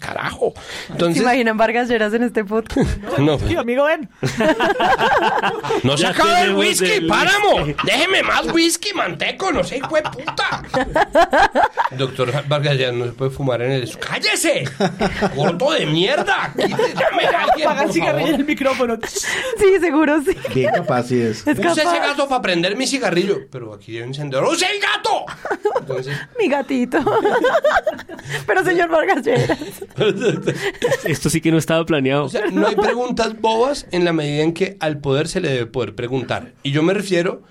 [0.00, 0.52] Carajo.
[0.90, 2.98] Entonces, ¿Se imaginan Vargas Lleras en este podcast?
[3.18, 4.08] no, Sí, amigo, ven.
[5.82, 7.64] no se acaba el whisky, el páramo.
[7.84, 9.52] Déjeme más whisky, manteco.
[9.52, 10.62] No sé, hijo de puta.
[11.98, 13.98] Doctor Vargas ya no se puede fumar en el...
[13.98, 14.64] ¡Cállese!
[15.34, 16.52] ¡Gordo de mierda!
[16.56, 18.98] Llame a alguien, Apaga el cigarrillo en el micrófono.
[19.06, 20.36] Sí, seguro sí.
[20.54, 21.46] Bien capaz sí es.
[21.46, 23.46] Es Use ese gato para prender mi cigarrillo.
[23.50, 24.44] Pero aquí hay un encendedor.
[24.46, 25.24] ¡Use el gato!
[25.80, 26.98] Entonces, Mi gatito.
[28.46, 29.58] Pero señor Vargas Lleras.
[31.04, 32.24] Esto sí que no estaba planeado.
[32.24, 35.50] o sea, no hay preguntas bobas en la medida en que al poder se le
[35.50, 36.54] debe poder preguntar.
[36.62, 37.42] Y yo me refiero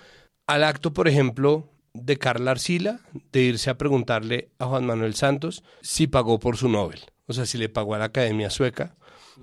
[0.47, 2.99] al acto, por ejemplo, de Carla Arcila,
[3.31, 7.01] de irse a preguntarle a Juan Manuel Santos si pagó por su Nobel.
[7.27, 8.95] O sea, si le pagó a la Academia Sueca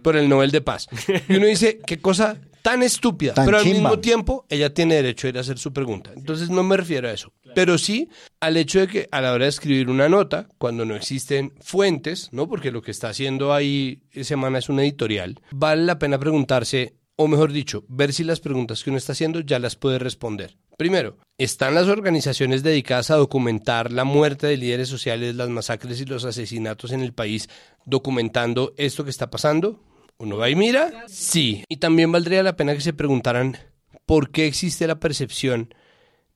[0.03, 0.89] por el Nobel de Paz.
[1.29, 3.35] Y uno dice, qué cosa tan estúpida.
[3.35, 3.79] Tan pero al chimba.
[3.79, 6.11] mismo tiempo, ella tiene derecho a ir a hacer su pregunta.
[6.15, 7.33] Entonces, no me refiero a eso.
[7.55, 8.09] Pero sí
[8.41, 12.29] al hecho de que a la hora de escribir una nota, cuando no existen fuentes,
[12.33, 12.49] ¿no?
[12.49, 17.29] Porque lo que está haciendo ahí semana es un editorial, vale la pena preguntarse, o
[17.29, 20.57] mejor dicho, ver si las preguntas que uno está haciendo ya las puede responder.
[20.77, 26.07] Primero, ¿están las organizaciones dedicadas a documentar la muerte de líderes sociales, las masacres y
[26.07, 27.51] los asesinatos en el país,
[27.85, 29.79] documentando esto que está pasando?
[30.21, 31.65] Uno va y mira, sí.
[31.67, 33.57] Y también valdría la pena que se preguntaran
[34.05, 35.75] por qué existe la percepción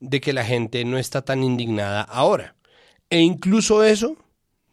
[0.00, 2.56] de que la gente no está tan indignada ahora.
[3.10, 4.16] E incluso eso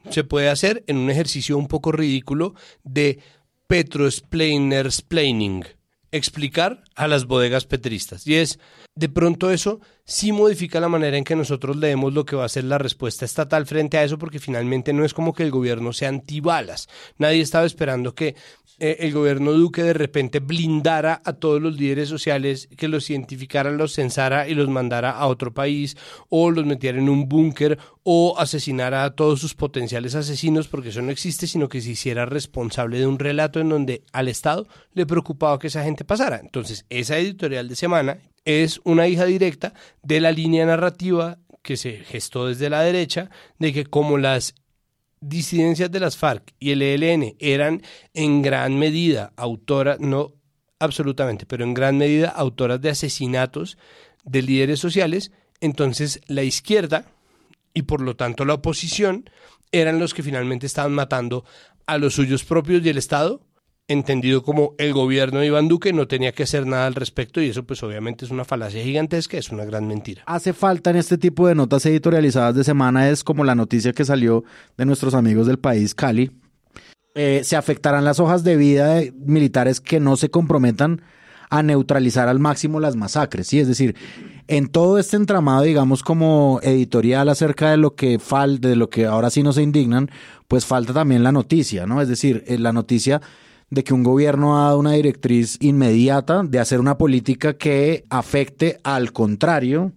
[0.10, 3.20] se puede hacer en un ejercicio un poco ridículo de
[3.68, 5.66] petrosplainersplaining,
[6.12, 8.26] explicar a las bodegas petristas.
[8.26, 8.60] Y es,
[8.96, 12.50] de pronto eso sí modifica la manera en que nosotros leemos lo que va a
[12.50, 15.94] ser la respuesta estatal frente a eso, porque finalmente no es como que el gobierno
[15.94, 16.90] sea antibalas.
[17.18, 18.36] Nadie estaba esperando que
[18.80, 23.72] eh, el gobierno Duque de repente blindara a todos los líderes sociales, que los identificara,
[23.72, 25.96] los censara y los mandara a otro país,
[26.28, 31.02] o los metiera en un búnker, o asesinara a todos sus potenciales asesinos, porque eso
[31.02, 35.06] no existe, sino que se hiciera responsable de un relato en donde al Estado le
[35.06, 36.42] preocupaba que esa gente pasara.
[36.44, 41.98] Entonces, esa editorial de semana es una hija directa de la línea narrativa que se
[41.98, 43.30] gestó desde la derecha,
[43.60, 44.56] de que como las
[45.20, 47.84] disidencias de las FARC y el ELN eran
[48.14, 50.34] en gran medida autoras, no
[50.80, 53.78] absolutamente, pero en gran medida autoras de asesinatos
[54.24, 57.06] de líderes sociales, entonces la izquierda
[57.74, 59.30] y por lo tanto la oposición
[59.72, 61.46] eran los que finalmente estaban matando
[61.86, 63.42] a los suyos propios y el Estado
[63.92, 67.50] entendido como el gobierno de Iván Duque no tenía que hacer nada al respecto y
[67.50, 70.24] eso pues obviamente es una falacia gigantesca, es una gran mentira.
[70.26, 74.06] Hace falta en este tipo de notas editorializadas de semana es como la noticia que
[74.06, 74.44] salió
[74.78, 76.32] de nuestros amigos del país Cali.
[77.14, 81.02] Eh, se afectarán las hojas de vida de militares que no se comprometan
[81.50, 83.60] a neutralizar al máximo las masacres, ¿sí?
[83.60, 83.96] Es decir,
[84.48, 89.06] en todo este entramado, digamos, como editorial acerca de lo que falta, de lo que
[89.06, 90.10] ahora sí no se indignan,
[90.48, 92.02] pues falta también la noticia, ¿no?
[92.02, 93.22] Es decir, eh, la noticia
[93.72, 98.78] de que un gobierno ha dado una directriz inmediata de hacer una política que afecte
[98.84, 99.94] al contrario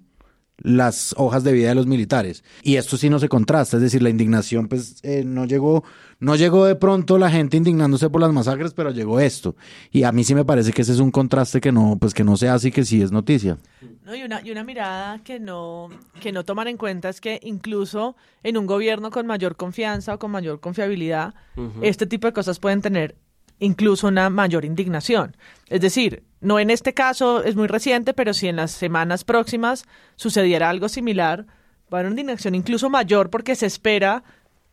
[0.58, 2.44] las hojas de vida de los militares.
[2.62, 5.84] Y esto sí no se contrasta, es decir, la indignación pues eh, no llegó
[6.20, 9.56] no llegó de pronto la gente indignándose por las masacres, pero llegó esto.
[9.90, 12.24] Y a mí sí me parece que ese es un contraste que no pues que
[12.24, 13.58] no se hace y que sí es noticia.
[14.04, 17.40] No, y una, y una mirada que no, que no toman en cuenta es que
[17.42, 21.34] incluso en un gobierno con mayor confianza o con mayor confiabilidad,
[21.82, 23.16] este tipo de cosas pueden tener
[23.64, 25.36] incluso una mayor indignación.
[25.68, 29.84] Es decir, no en este caso es muy reciente, pero si en las semanas próximas
[30.16, 31.46] sucediera algo similar,
[31.92, 34.22] va a haber una indignación incluso mayor porque se espera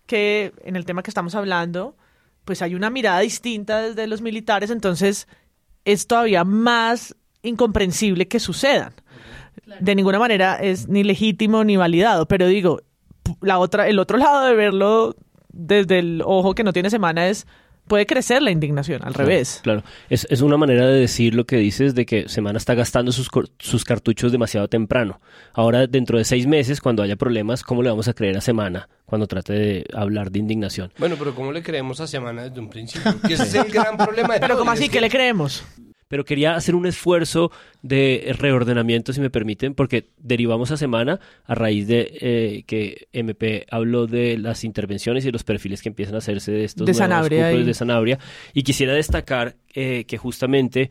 [0.05, 1.95] que en el tema que estamos hablando,
[2.45, 5.27] pues hay una mirada distinta desde los militares, entonces
[5.85, 8.93] es todavía más incomprensible que sucedan.
[9.79, 12.81] De ninguna manera es ni legítimo ni validado, pero digo,
[13.39, 15.15] la otra, el otro lado de verlo
[15.49, 17.47] desde el ojo que no tiene semana es
[17.91, 19.59] puede crecer la indignación, al revés.
[19.63, 23.11] Claro, es, es, una manera de decir lo que dices de que Semana está gastando
[23.11, 23.27] sus,
[23.59, 25.19] sus cartuchos demasiado temprano.
[25.51, 28.87] Ahora, dentro de seis meses, cuando haya problemas, ¿cómo le vamos a creer a Semana
[29.03, 30.93] cuando trate de hablar de indignación?
[30.99, 33.13] Bueno, pero ¿cómo le creemos a Semana desde un principio?
[33.27, 34.35] Que ese es el gran problema.
[34.35, 34.87] De pero ¿cómo así?
[34.87, 35.61] que le creemos?
[36.11, 37.53] Pero quería hacer un esfuerzo
[37.83, 43.65] de reordenamiento, si me permiten, porque derivamos a semana a raíz de eh, que MP
[43.71, 47.53] habló de las intervenciones y los perfiles que empiezan a hacerse de estos de Sanabria
[47.53, 47.63] y...
[47.63, 48.19] de Sanabria.
[48.53, 50.89] Y quisiera destacar eh, que justamente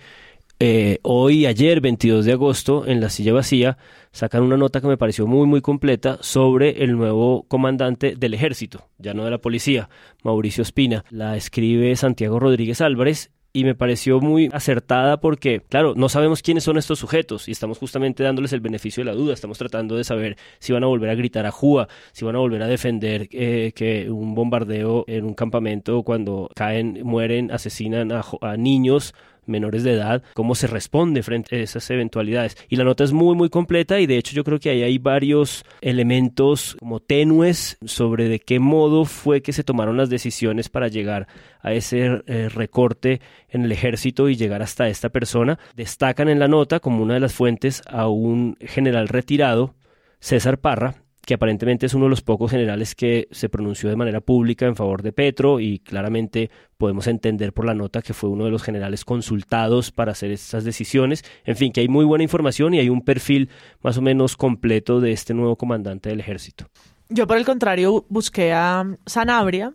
[0.59, 3.77] eh, hoy, ayer, 22 de agosto, en la silla vacía,
[4.13, 8.89] sacan una nota que me pareció muy, muy completa sobre el nuevo comandante del ejército,
[8.97, 9.91] ya no de la policía,
[10.25, 11.05] Mauricio Espina.
[11.11, 16.65] La escribe Santiago Rodríguez Álvarez y me pareció muy acertada porque, claro, no sabemos quiénes
[16.65, 20.05] son estos sujetos y estamos justamente dándoles el beneficio de la duda, estamos tratando de
[20.05, 23.29] saber si van a volver a gritar a Júa, si van a volver a defender
[23.33, 29.15] eh, que un bombardeo en un campamento cuando caen, mueren, asesinan a, a niños
[29.47, 32.57] menores de edad, cómo se responde frente a esas eventualidades.
[32.69, 34.99] Y la nota es muy, muy completa y de hecho yo creo que ahí hay
[34.99, 40.89] varios elementos como tenues sobre de qué modo fue que se tomaron las decisiones para
[40.89, 41.27] llegar
[41.61, 45.59] a ese eh, recorte en el ejército y llegar hasta esta persona.
[45.77, 49.75] Destacan en la nota como una de las fuentes a un general retirado,
[50.21, 51.00] César Parra,
[51.31, 54.75] que aparentemente es uno de los pocos generales que se pronunció de manera pública en
[54.75, 58.65] favor de Petro y claramente podemos entender por la nota que fue uno de los
[58.65, 61.25] generales consultados para hacer estas decisiones.
[61.45, 63.49] En fin, que hay muy buena información y hay un perfil
[63.81, 66.67] más o menos completo de este nuevo comandante del ejército.
[67.09, 69.75] Yo por el contrario busqué a Sanabria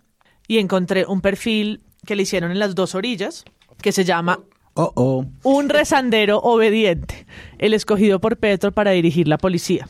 [0.50, 3.46] y encontré un perfil que le hicieron en las dos orillas
[3.82, 4.42] que se llama
[4.74, 5.26] oh, oh.
[5.44, 7.26] Un rezandero obediente,
[7.60, 9.88] el escogido por Petro para dirigir la policía.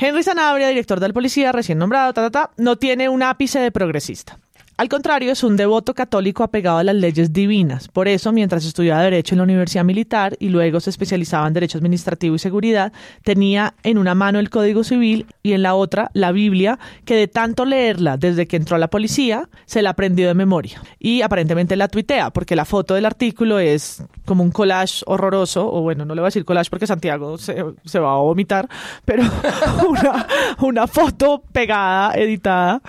[0.00, 3.58] Henry Sanabria, director de la policía, recién nombrado, ta, ta, ta, no tiene un ápice
[3.58, 4.38] de progresista.
[4.78, 7.88] Al contrario, es un devoto católico apegado a las leyes divinas.
[7.88, 11.78] Por eso, mientras estudiaba Derecho en la Universidad Militar y luego se especializaba en Derecho
[11.78, 12.92] Administrativo y Seguridad,
[13.24, 17.26] tenía en una mano el Código Civil y en la otra la Biblia, que de
[17.26, 20.80] tanto leerla desde que entró a la policía, se la aprendió de memoria.
[21.00, 25.82] Y aparentemente la tuitea, porque la foto del artículo es como un collage horroroso, o
[25.82, 27.64] bueno, no le voy a decir collage porque Santiago se,
[27.98, 28.68] va a vomitar,
[29.04, 29.24] pero
[29.88, 30.26] una,
[30.60, 32.80] una foto pegada, editada,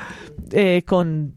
[0.51, 1.33] eh, con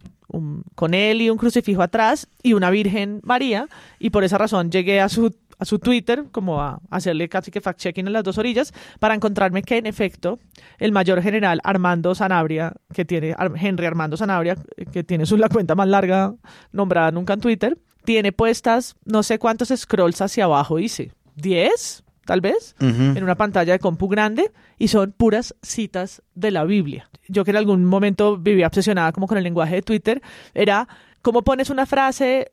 [0.75, 3.69] con él y un crucifijo atrás y una Virgen María
[3.99, 7.63] y por esa razón llegué a su a su Twitter, como a hacerle casi que
[7.63, 10.41] fact-checking en las dos orillas, para encontrarme que en efecto
[10.79, 14.57] el mayor general Armando Sanabria, que tiene Henry Armando Sanabria,
[14.93, 16.35] que tiene su, la cuenta más larga
[16.73, 22.02] nombrada nunca en Twitter, tiene puestas no sé cuántos scrolls hacia abajo, dice, ¿10?
[22.25, 27.11] Tal vez, en una pantalla de compu grande, y son puras citas de la Biblia.
[27.29, 30.23] Yo que en algún momento vivía obsesionada como con el lenguaje de Twitter,
[30.55, 30.89] era
[31.21, 32.53] cómo pones una frase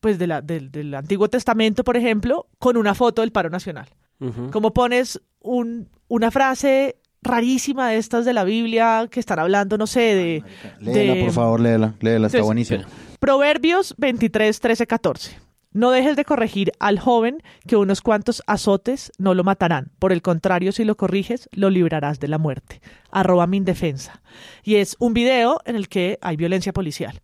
[0.00, 3.88] pues de la, del, Antiguo Testamento, por ejemplo, con una foto del paro nacional.
[4.52, 9.86] Cómo pones un, una frase rarísima de estas de la Biblia que están hablando, no
[9.86, 10.44] sé, de...
[10.80, 12.84] Léela, por favor, léela, léela, está buenísima.
[13.18, 15.43] Proverbios 23, 13, 14.
[15.74, 19.90] No dejes de corregir al joven que unos cuantos azotes no lo matarán.
[19.98, 22.80] Por el contrario, si lo corriges, lo librarás de la muerte.
[23.10, 24.22] Arroba mi indefensa.
[24.62, 27.20] Y es un video en el que hay violencia policial.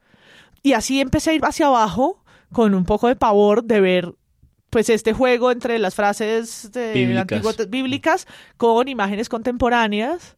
[0.64, 4.14] Y así empecé a ir hacia abajo con un poco de pavor de ver
[4.68, 7.70] pues este juego entre las frases de bíblicas.
[7.70, 8.26] bíblicas
[8.56, 10.36] con imágenes contemporáneas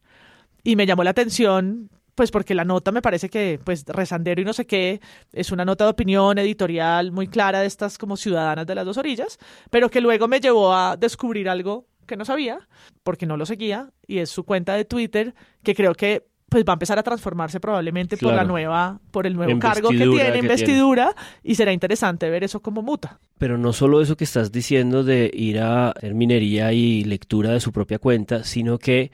[0.63, 4.45] y me llamó la atención pues porque la nota me parece que pues rezandero y
[4.45, 5.01] no sé qué
[5.31, 8.97] es una nota de opinión editorial muy clara de estas como ciudadanas de las dos
[8.97, 9.39] orillas,
[9.69, 12.67] pero que luego me llevó a descubrir algo que no sabía
[13.03, 15.33] porque no lo seguía y es su cuenta de Twitter
[15.63, 19.33] que creo que pues va a empezar a transformarse probablemente por la nueva, por el
[19.35, 23.19] nuevo cargo que tiene, investidura, y será interesante ver eso como muta.
[23.39, 27.59] Pero no solo eso que estás diciendo de ir a hacer minería y lectura de
[27.59, 29.11] su propia cuenta, sino que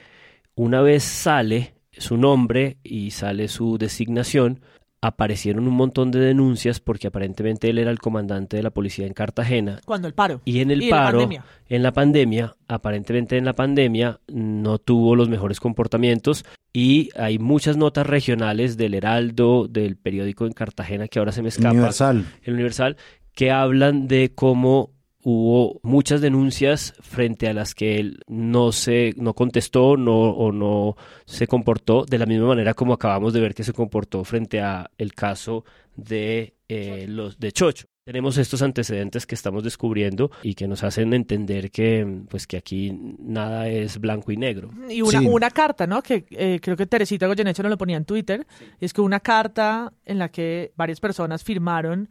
[0.55, 4.61] una vez sale su nombre y sale su designación,
[5.01, 9.13] aparecieron un montón de denuncias porque aparentemente él era el comandante de la policía en
[9.13, 9.79] Cartagena.
[9.85, 10.41] Cuando el paro.
[10.45, 11.29] Y en el paro,
[11.69, 17.77] en la pandemia, aparentemente en la pandemia no tuvo los mejores comportamientos y hay muchas
[17.77, 21.71] notas regionales del Heraldo, del periódico en Cartagena que ahora se me escapa.
[21.71, 22.25] Universal.
[22.43, 22.97] El Universal,
[23.33, 24.91] que hablan de cómo
[25.23, 30.95] hubo muchas denuncias frente a las que él no se no contestó no o no
[31.25, 34.89] se comportó de la misma manera como acabamos de ver que se comportó frente a
[34.97, 35.65] el caso
[35.95, 37.87] de eh, los de Chocho.
[38.05, 42.91] Tenemos estos antecedentes que estamos descubriendo y que nos hacen entender que pues que aquí
[43.19, 44.71] nada es blanco y negro.
[44.89, 48.05] Y una, una carta no que eh, creo que Teresita Goyeneche nos lo ponía en
[48.05, 48.47] Twitter.
[48.79, 52.09] Es que una carta en la que varias personas firmaron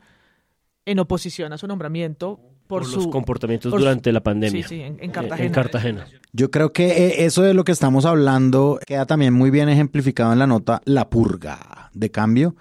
[0.84, 4.62] en oposición a su nombramiento por, sus comportamientos durante la pandemia.
[4.68, 5.46] Sí, sí, en, Cartagena.
[5.46, 6.06] En Cartagena.
[6.32, 10.32] Yo creo que eh, eso de lo que estamos hablando queda también muy bien ejemplificado
[10.32, 12.54] en la nota La Purga de Cambio.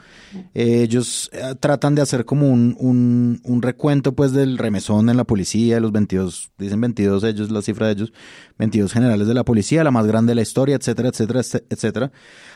[0.53, 5.17] Eh, ellos eh, tratan de hacer como un, un, un, recuento pues del remesón en
[5.17, 8.13] la policía, los 22, dicen 22 ellos, la cifra de ellos,
[8.57, 12.11] 22 generales de la policía, la más grande de la historia, etcétera, etcétera, etcétera.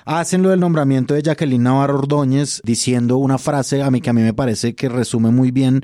[0.05, 4.13] Hacen lo del nombramiento de Jacqueline Navarro Ordóñez diciendo una frase a mí que a
[4.13, 5.83] mí me parece que resume muy bien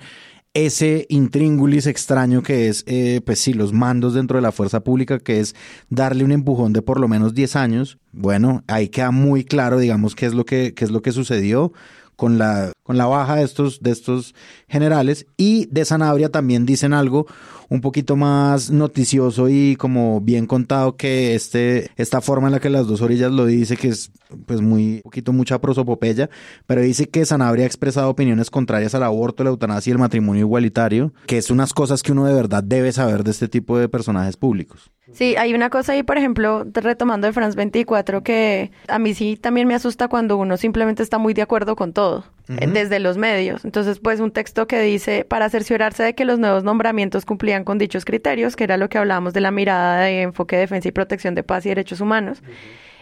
[0.58, 5.20] ese intríngulis extraño que es, eh, pues sí, los mandos dentro de la fuerza pública,
[5.20, 5.56] que es
[5.90, 8.00] darle un empujón de por lo menos 10 años.
[8.12, 11.74] Bueno, ahí queda muy claro, digamos, qué es lo que, qué es lo que sucedió
[12.16, 14.34] con la, con la baja de estos, de estos
[14.68, 15.28] generales.
[15.38, 17.28] Y de Sanabria también dicen algo
[17.70, 22.70] un poquito más noticioso y como bien contado que este, esta forma en la que
[22.70, 24.12] las dos orillas lo dice, que es
[24.46, 26.30] pues muy, poquito mucha prosopopeya,
[26.66, 30.42] pero dice que Sanabria ha expresado opiniones contrarias al aborto, la eutanasia y el matrimonio
[30.42, 33.90] igualitario, que es unas cosas que uno de verdad debe saber de este tipo de
[33.90, 34.92] personajes públicos.
[35.18, 39.36] Sí, hay una cosa ahí, por ejemplo, retomando de France 24, que a mí sí
[39.36, 43.18] también me asusta cuando uno simplemente está muy de acuerdo con todo, eh, desde los
[43.18, 43.66] medios.
[43.66, 47.80] Entonces, pues un texto que dice, para cerciorarse de que los nuevos nombramientos cumplían con
[47.80, 50.92] dichos criterios, que era lo que hablábamos de la mirada de enfoque de defensa y
[50.92, 52.44] protección de paz y derechos humanos.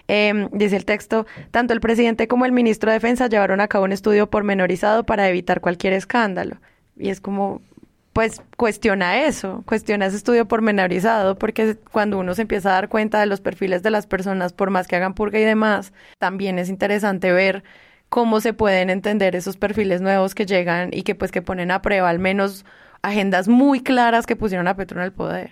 [0.07, 3.83] Em, dice el texto, tanto el presidente como el ministro de Defensa llevaron a cabo
[3.83, 6.61] un estudio pormenorizado para evitar cualquier escándalo.
[6.95, 7.61] Y es como,
[8.15, 13.19] pues cuestiona eso, cuestiona ese estudio pormenorizado, porque cuando uno se empieza a dar cuenta
[13.19, 16.69] de los perfiles de las personas, por más que hagan purga y demás, también es
[16.69, 17.65] interesante ver
[18.07, 21.81] cómo se pueden entender esos perfiles nuevos que llegan y que pues que ponen a
[21.81, 22.63] prueba al menos
[23.01, 25.51] agendas muy claras que pusieron a Petro en el poder.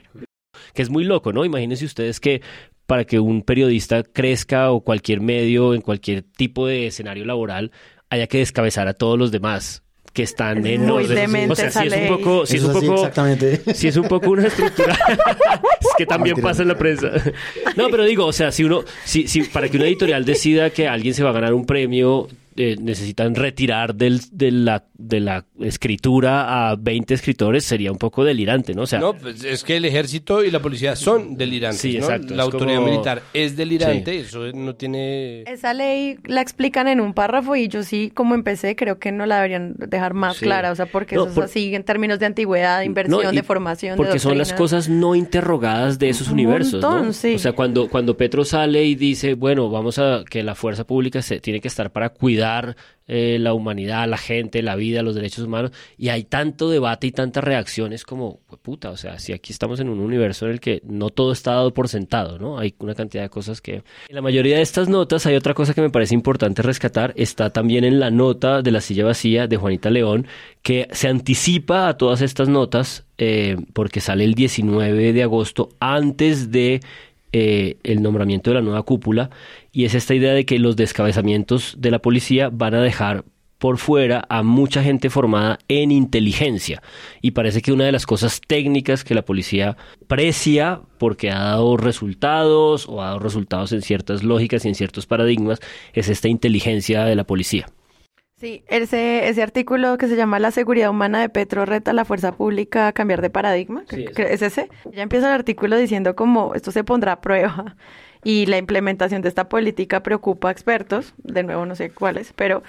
[0.74, 1.44] Que es muy loco, ¿no?
[1.44, 2.42] Imagínense ustedes que
[2.86, 7.74] para que un periodista crezca o cualquier medio en cualquier tipo de escenario laboral
[8.10, 9.83] haya que descabezar a todos los demás
[10.14, 13.62] que están en muy o sea, si es un poco si es un poco exactamente.
[13.74, 14.94] si es un poco una estructura
[15.82, 17.12] es que también pasa en la prensa.
[17.76, 20.88] No pero digo o sea si uno si, si para que una editorial decida que
[20.88, 25.46] alguien se va a ganar un premio eh, necesitan retirar del, de, la, de la
[25.60, 28.84] escritura a 20 escritores, sería un poco delirante, ¿no?
[28.84, 31.82] O sea, no, pues es que el ejército y la policía son delirantes.
[31.82, 32.06] Sí, ¿no?
[32.06, 35.42] exacto, La autoridad como- militar es delirante, eso no tiene...
[35.44, 39.26] Esa ley la explican en un párrafo y yo sí, como empecé, creo que no
[39.26, 40.46] la deberían dejar más Sí.
[40.46, 43.22] clara, o sea, porque No, eso por- es así en términos de antigüedad, de inversión,
[43.24, 46.82] No, y de formación, Porque de son las cosas no interrogadas de esos Un universos,
[46.82, 46.92] ¿no?
[46.92, 47.36] montón, sí.
[47.36, 51.22] O sea, cuando, cuando Petro sale y dice, bueno, vamos a que la fuerza pública
[51.22, 52.43] se, tiene que estar para cuidar
[53.06, 57.12] eh, la humanidad, la gente, la vida, los derechos humanos, y hay tanto debate y
[57.12, 60.82] tantas reacciones como, puta, o sea, si aquí estamos en un universo en el que
[60.86, 62.60] no todo está dado por sentado, ¿no?
[62.60, 63.84] Hay una cantidad de cosas que...
[64.08, 67.50] En la mayoría de estas notas hay otra cosa que me parece importante rescatar, está
[67.50, 70.26] también en la nota de la silla vacía de Juanita León,
[70.62, 76.52] que se anticipa a todas estas notas eh, porque sale el 19 de agosto antes
[76.52, 76.80] de
[77.34, 79.32] eh, el nombramiento de la nueva cúpula
[79.72, 83.26] y es esta idea de que los descabezamientos de la policía van a dejar
[83.58, 86.84] por fuera a mucha gente formada en inteligencia
[87.22, 89.78] y parece que una de las cosas técnicas que la policía
[90.08, 95.06] precia porque ha dado resultados o ha dado resultados en ciertas lógicas y en ciertos
[95.06, 95.60] paradigmas
[95.94, 97.68] es esta inteligencia de la policía.
[98.44, 102.04] Sí, ese, ese artículo que se llama La seguridad humana de Petro reta a la
[102.04, 104.68] fuerza pública a cambiar de paradigma, es ese.
[104.92, 107.78] Ya empieza el artículo diciendo como esto se pondrá a prueba
[108.26, 112.64] y la implementación de esta política preocupa a expertos, de nuevo no sé cuáles, pero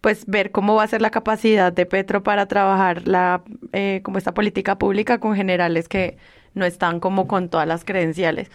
[0.00, 3.42] pues ver cómo va a ser la capacidad de Petro para trabajar la
[3.72, 6.16] eh, como esta política pública con generales que
[6.54, 8.50] no están como con todas las credenciales.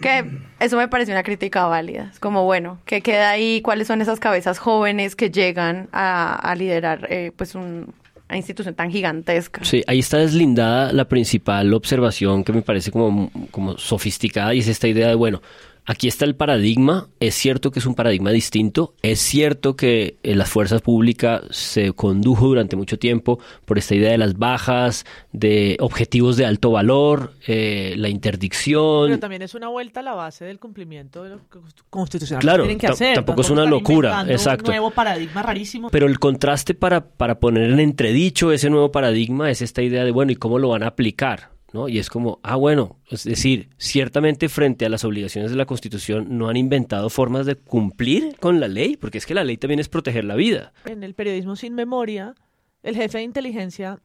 [0.00, 0.24] Que
[0.60, 2.10] eso me parece una crítica válida.
[2.12, 3.60] Es como, bueno, ¿qué queda ahí?
[3.62, 7.92] ¿Cuáles son esas cabezas jóvenes que llegan a, a liderar eh, pues un-
[8.28, 9.64] una institución tan gigantesca?
[9.64, 14.68] Sí, ahí está deslindada la principal observación que me parece como, como sofisticada y es
[14.68, 15.42] esta idea de, bueno,
[15.90, 20.36] aquí está el paradigma, es cierto que es un paradigma distinto, es cierto que eh,
[20.36, 25.76] la fuerza pública se condujo durante mucho tiempo por esta idea de las bajas, de
[25.80, 29.08] objetivos de alto valor, eh, la interdicción.
[29.08, 31.58] Pero también es una vuelta a la base del cumplimiento de lo que
[31.90, 33.16] constitucional Claro, tienen que hacer.
[33.16, 34.70] tampoco es una locura, exacto.
[34.70, 35.90] Un nuevo paradigma rarísimo.
[35.90, 40.12] Pero el contraste para, para poner en entredicho ese nuevo paradigma es esta idea de,
[40.12, 41.50] bueno, ¿y cómo lo van a aplicar?
[41.72, 41.88] ¿No?
[41.88, 46.36] Y es como, ah, bueno, es decir, ciertamente frente a las obligaciones de la Constitución
[46.36, 49.78] no han inventado formas de cumplir con la ley, porque es que la ley también
[49.78, 50.72] es proteger la vida.
[50.84, 52.34] En el periodismo sin memoria,
[52.82, 54.00] el jefe de inteligencia,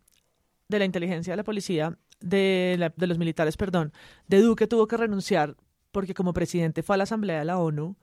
[0.67, 3.93] de la inteligencia de la policía, de, la- de los militares, perdón,
[4.27, 5.55] de Duque tuvo que renunciar
[5.91, 7.95] porque como presidente fue a la Asamblea de la ONU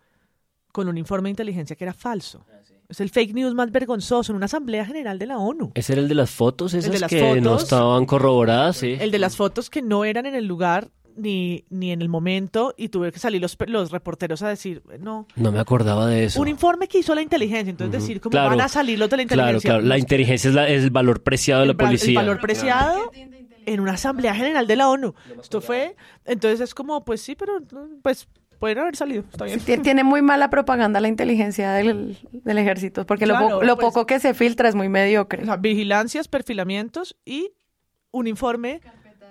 [0.72, 2.44] con un informe de inteligencia que era falso.
[2.92, 5.72] Es el fake news más vergonzoso en una Asamblea General de la ONU.
[5.74, 8.96] Ese era el de las fotos, esas de las que no estaban corroboradas, sí.
[9.00, 12.74] El de las fotos que no eran en el lugar ni, ni en el momento
[12.76, 15.26] y tuve que salir los, los reporteros a decir, no.
[15.36, 16.40] No me acordaba de eso.
[16.40, 18.50] Un informe que hizo la inteligencia, entonces decir cómo Claro.
[18.50, 19.70] van a salir los de la Claro, inteligencia.
[19.70, 22.10] claro, la Los- inteligencia es, la- es el valor preciado de la policía.
[22.20, 23.10] El valor preciado
[23.64, 25.14] en una asamblea general de la ONU.
[25.40, 27.58] Esto fue, entonces es como, pues sí, pero
[28.02, 28.26] pues
[28.62, 29.58] pueden haber salido, está bien.
[29.58, 33.74] Tien- Tiene muy mala propaganda la inteligencia del, del ejército, porque lo, Claro, po- lo
[33.74, 35.42] pues- poco que se filtra es muy mediocre.
[35.42, 37.50] O sea, vigilancias, perfilamientos y
[38.12, 38.80] un informe.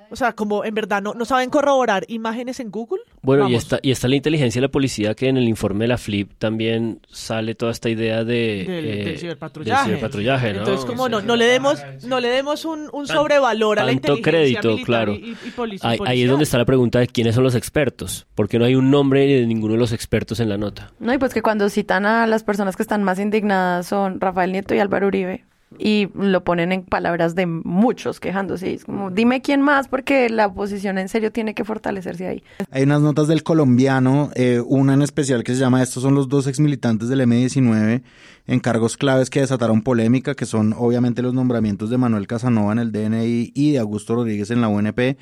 [0.10, 3.00] O sea, como en verdad no, no saben corroborar imágenes en Google.
[3.24, 5.90] Bueno, y está, y está la inteligencia de la policía que en el informe de
[5.90, 9.80] la FLIP también sale toda esta idea de, del, eh, del ciberpatrullaje.
[9.80, 10.60] del ciberpatrullaje, ¿no?
[10.60, 14.14] Entonces, como no, no le demos, no le demos un, un sobrevalor a la Tanto
[14.18, 15.14] inteligencia crédito, militar claro.
[15.14, 18.26] y, y polici- Ahí, ahí es donde está la pregunta de quiénes son los expertos,
[18.34, 20.92] porque no hay un nombre de ninguno de los expertos en la nota.
[21.00, 24.52] No, y pues que cuando citan a las personas que están más indignadas son Rafael
[24.52, 25.46] Nieto y Álvaro Uribe.
[25.80, 28.72] Y lo ponen en palabras de muchos quejándose.
[28.72, 32.44] Y es como, dime quién más, porque la oposición en serio tiene que fortalecerse ahí.
[32.72, 36.30] Hay unas notas del colombiano, eh, una en especial que se llama Estos son los
[36.30, 38.04] dos exmilitantes del M19
[38.48, 42.80] en cargos claves que desataron polémica, que son obviamente los nombramientos de Manuel Casanova en
[42.80, 45.18] el DNI y de Augusto Rodríguez en la UNP,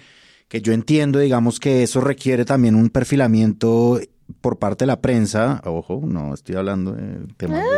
[0.48, 4.00] que yo entiendo, digamos, que eso requiere también un perfilamiento
[4.42, 5.62] por parte de la prensa.
[5.66, 7.70] Ojo, no estoy hablando de temas de,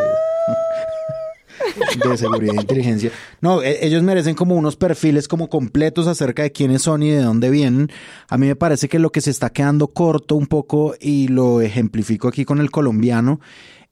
[2.09, 3.12] de seguridad e inteligencia.
[3.41, 7.22] No, e- ellos merecen como unos perfiles como completos acerca de quiénes son y de
[7.22, 7.89] dónde vienen.
[8.30, 11.62] A mí me parece que lo que se está quedando corto un poco, y lo
[11.62, 13.39] ejemplifico aquí con el colombiano,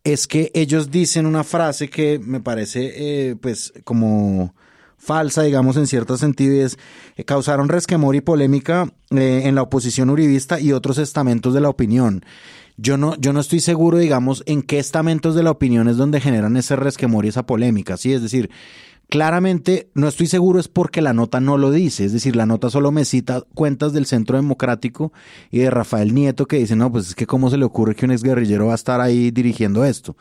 [0.03, 4.53] es que ellos dicen una frase que me parece, eh, pues, como
[4.97, 6.77] falsa, digamos, en cierto sentido, y es,
[7.15, 11.69] eh, causaron resquemor y polémica eh, en la oposición uribista y otros estamentos de la
[11.69, 12.23] opinión.
[12.81, 16.21] Yo no, yo no estoy seguro, digamos, en qué estamentos de la opinión es donde
[16.21, 18.13] generan ese resquemor y esa polémica, ¿sí?
[18.13, 18.49] Es decir,
[19.09, 22.69] claramente no estoy seguro es porque la nota no lo dice, es decir, la nota
[22.69, 25.11] solo me cita cuentas del Centro Democrático
[25.51, 28.05] y de Rafael Nieto que dicen, no, pues es que cómo se le ocurre que
[28.05, 30.15] un exguerrillero va a estar ahí dirigiendo esto.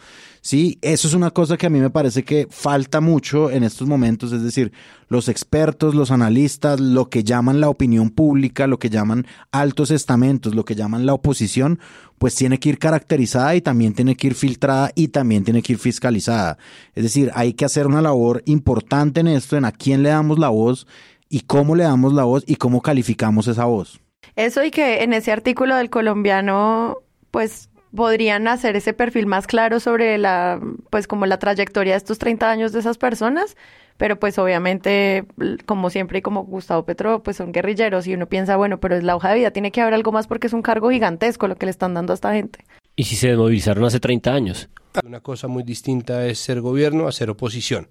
[0.49, 3.87] Sí, eso es una cosa que a mí me parece que falta mucho en estos
[3.87, 4.73] momentos, es decir,
[5.09, 10.55] los expertos, los analistas, lo que llaman la opinión pública, lo que llaman altos estamentos,
[10.55, 11.81] lo que llaman la oposición,
[12.17, 15.75] pues tiene que ir caracterizada y también tiene que ir filtrada y también tiene que
[15.75, 16.57] ir fiscalizada.
[16.95, 20.39] Es decir, hay que hacer una labor importante en esto, en a quién le damos
[20.39, 20.87] la voz
[21.29, 24.01] y cómo le damos la voz y cómo calificamos esa voz.
[24.35, 26.97] Eso y que en ese artículo del colombiano,
[27.31, 30.61] pues podrían hacer ese perfil más claro sobre la,
[30.91, 33.57] pues como la trayectoria de estos 30 años de esas personas,
[33.97, 35.25] pero pues obviamente,
[35.67, 39.03] como siempre y como Gustavo Petro, pues son guerrilleros y uno piensa, bueno, pero es
[39.03, 41.57] la hoja de vida, tiene que haber algo más porque es un cargo gigantesco lo
[41.57, 42.65] que le están dando a esta gente.
[42.95, 44.69] ¿Y si se desmovilizaron hace 30 años?
[45.05, 47.89] Una cosa muy distinta es ser gobierno a ser oposición.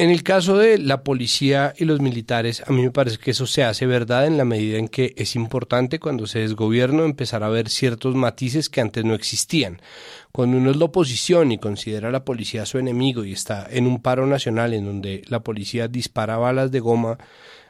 [0.00, 3.48] En el caso de la policía y los militares, a mí me parece que eso
[3.48, 7.42] se hace verdad en la medida en que es importante cuando se es gobierno empezar
[7.42, 9.82] a ver ciertos matices que antes no existían.
[10.30, 13.88] Cuando uno es la oposición y considera a la policía su enemigo y está en
[13.88, 17.18] un paro nacional en donde la policía dispara balas de goma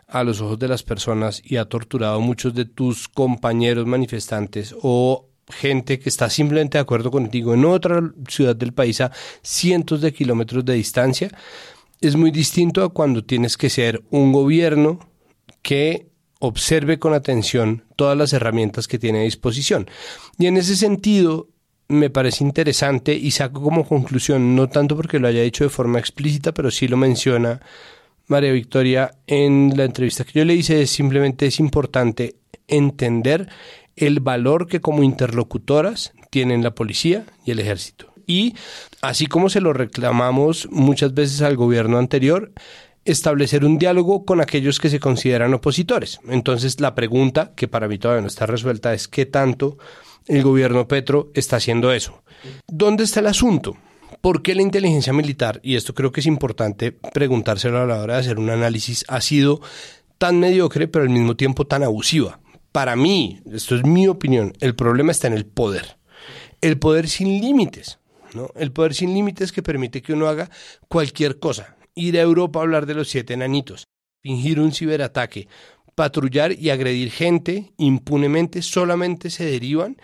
[0.06, 4.74] a los ojos de las personas y ha torturado a muchos de tus compañeros manifestantes
[4.82, 10.02] o gente que está simplemente de acuerdo contigo en otra ciudad del país a cientos
[10.02, 11.30] de kilómetros de distancia,
[12.00, 15.00] es muy distinto a cuando tienes que ser un gobierno
[15.62, 16.08] que
[16.40, 19.88] observe con atención todas las herramientas que tiene a disposición.
[20.38, 21.48] Y en ese sentido,
[21.88, 25.98] me parece interesante y saco como conclusión, no tanto porque lo haya dicho de forma
[25.98, 27.60] explícita, pero sí lo menciona
[28.26, 32.36] María Victoria en la entrevista que yo le hice, es simplemente es importante
[32.68, 33.48] entender
[33.96, 38.54] el valor que como interlocutoras tienen la policía y el ejército y,
[39.02, 42.52] así como se lo reclamamos muchas veces al gobierno anterior,
[43.04, 46.20] establecer un diálogo con aquellos que se consideran opositores.
[46.28, 49.78] Entonces, la pregunta, que para mí todavía no está resuelta, es qué tanto
[50.26, 52.22] el gobierno Petro está haciendo eso.
[52.68, 53.76] ¿Dónde está el asunto?
[54.20, 58.14] ¿Por qué la inteligencia militar, y esto creo que es importante preguntárselo a la hora
[58.14, 59.60] de hacer un análisis, ha sido
[60.18, 62.40] tan mediocre pero al mismo tiempo tan abusiva?
[62.72, 65.96] Para mí, esto es mi opinión, el problema está en el poder.
[66.60, 67.98] El poder sin límites.
[68.54, 70.50] El poder sin límites que permite que uno haga
[70.88, 71.76] cualquier cosa.
[71.94, 73.84] Ir a Europa a hablar de los siete enanitos,
[74.22, 75.48] fingir un ciberataque,
[75.94, 79.96] patrullar y agredir gente impunemente solamente se derivan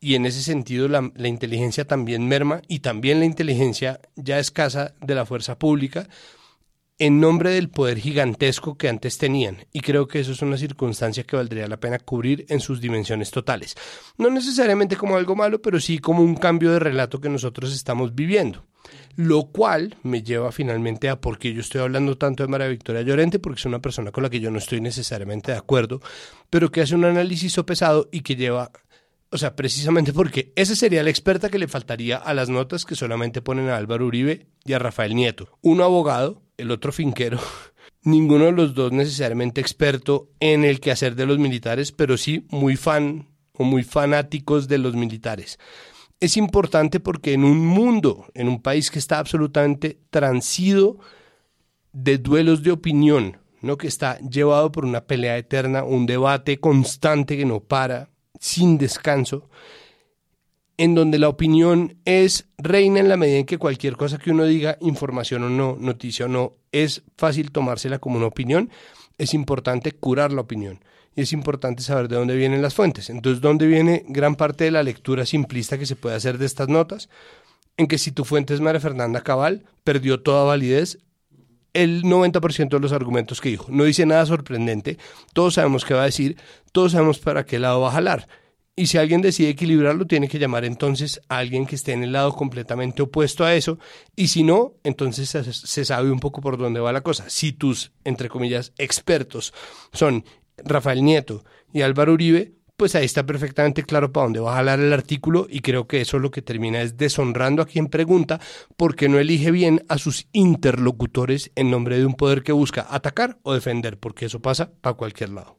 [0.00, 4.94] y en ese sentido la, la, inteligencia también merma y también la inteligencia ya escasa
[5.00, 6.08] de la fuerza pública
[6.98, 11.24] en nombre del poder gigantesco que antes tenían, y creo que eso es una circunstancia
[11.24, 13.74] que valdría la pena cubrir en sus dimensiones totales.
[14.18, 18.14] No necesariamente como algo malo, pero sí como un cambio de relato que nosotros estamos
[18.14, 18.66] viviendo.
[19.14, 23.02] Lo cual me lleva finalmente a por qué yo estoy hablando tanto de María Victoria
[23.02, 26.00] Llorente, porque es una persona con la que yo no estoy necesariamente de acuerdo,
[26.50, 28.70] pero que hace un análisis sopesado y que lleva
[29.32, 32.94] o sea, precisamente porque esa sería la experta que le faltaría a las notas que
[32.94, 35.58] solamente ponen a Álvaro Uribe y a Rafael Nieto.
[35.62, 37.38] Uno abogado, el otro finquero.
[38.04, 42.76] Ninguno de los dos necesariamente experto en el quehacer de los militares, pero sí muy
[42.76, 45.58] fan o muy fanáticos de los militares.
[46.18, 50.98] Es importante porque en un mundo, en un país que está absolutamente transido
[51.92, 53.76] de duelos de opinión, ¿no?
[53.76, 59.48] que está llevado por una pelea eterna, un debate constante que no para, sin descanso,
[60.76, 64.44] en donde la opinión es reina en la medida en que cualquier cosa que uno
[64.44, 68.70] diga, información o no, noticia o no, es fácil tomársela como una opinión,
[69.18, 70.80] es importante curar la opinión
[71.14, 73.10] y es importante saber de dónde vienen las fuentes.
[73.10, 76.68] Entonces, ¿dónde viene gran parte de la lectura simplista que se puede hacer de estas
[76.68, 77.08] notas?
[77.76, 80.98] En que si tu fuente es María Fernanda Cabal, perdió toda validez
[81.74, 83.66] el 90% de los argumentos que dijo.
[83.70, 84.98] No dice nada sorprendente,
[85.32, 86.36] todos sabemos qué va a decir,
[86.72, 88.28] todos sabemos para qué lado va a jalar.
[88.74, 92.12] Y si alguien decide equilibrarlo, tiene que llamar entonces a alguien que esté en el
[92.12, 93.78] lado completamente opuesto a eso.
[94.16, 97.28] Y si no, entonces se, sabe un poco por dónde va la cosa.
[97.28, 99.52] Si tus, entre comillas, expertos
[99.92, 100.24] son
[100.56, 101.44] Rafael Nieto
[101.74, 105.46] y Álvaro Uribe, pues ahí está perfectamente claro para dónde va a jalar el artículo
[105.50, 108.40] y creo que eso lo que termina es deshonrando a quien pregunta
[108.78, 113.38] porque no elige bien a sus interlocutores en nombre de un poder que busca atacar
[113.42, 115.58] o defender, porque eso pasa para cualquier lado.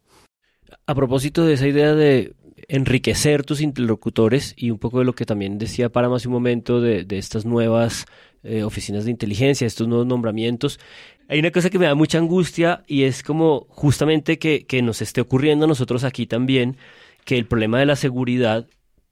[0.87, 2.33] A propósito de esa idea de
[2.67, 6.81] enriquecer tus interlocutores y un poco de lo que también decía para más un momento
[6.81, 8.05] de, estas nuevas
[8.43, 10.79] eh, oficinas de inteligencia, estos nuevos nombramientos,
[11.27, 15.01] hay una cosa que me da mucha angustia y es como justamente que, que nos
[15.01, 16.77] esté ocurriendo a nosotros aquí también
[17.25, 18.67] que el problema de la seguridad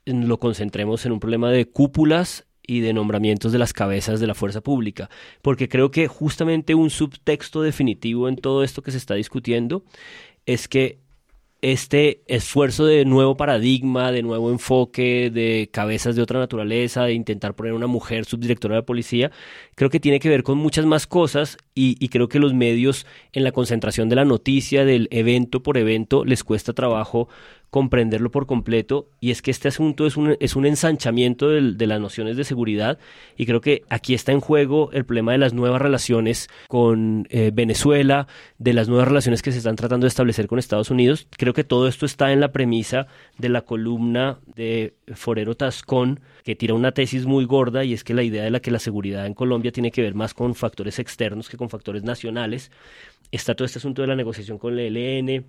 [0.05, 4.35] lo concentremos en un problema de cúpulas y de nombramientos de las cabezas de la
[4.35, 5.09] fuerza pública,
[5.41, 9.83] porque creo que justamente un subtexto definitivo en todo esto que se está discutiendo
[10.45, 10.99] es que
[11.61, 17.53] este esfuerzo de nuevo paradigma, de nuevo enfoque, de cabezas de otra naturaleza, de intentar
[17.53, 19.31] poner una mujer subdirectora de policía,
[19.75, 23.05] creo que tiene que ver con muchas más cosas y, y, creo que los medios
[23.31, 27.29] en la concentración de la noticia, del evento por evento, les cuesta trabajo
[27.71, 32.01] comprenderlo por completo y es que este asunto es un, es un ensanchamiento de las
[32.01, 32.99] nociones de seguridad
[33.37, 37.51] y creo que aquí está en juego el problema de las nuevas relaciones con eh,
[37.53, 38.27] Venezuela,
[38.59, 41.27] de las nuevas relaciones que se están tratando de establecer con Estados Unidos.
[41.37, 43.07] Creo que todo esto está en la premisa
[43.37, 48.13] de la columna de Forero Tascón que tira una tesis muy gorda y es que
[48.13, 50.99] la idea de la que la seguridad en Colombia tiene que ver más con factores
[50.99, 52.69] externos que con factores nacionales.
[53.31, 55.45] Está todo este asunto de la negociación con el ELN,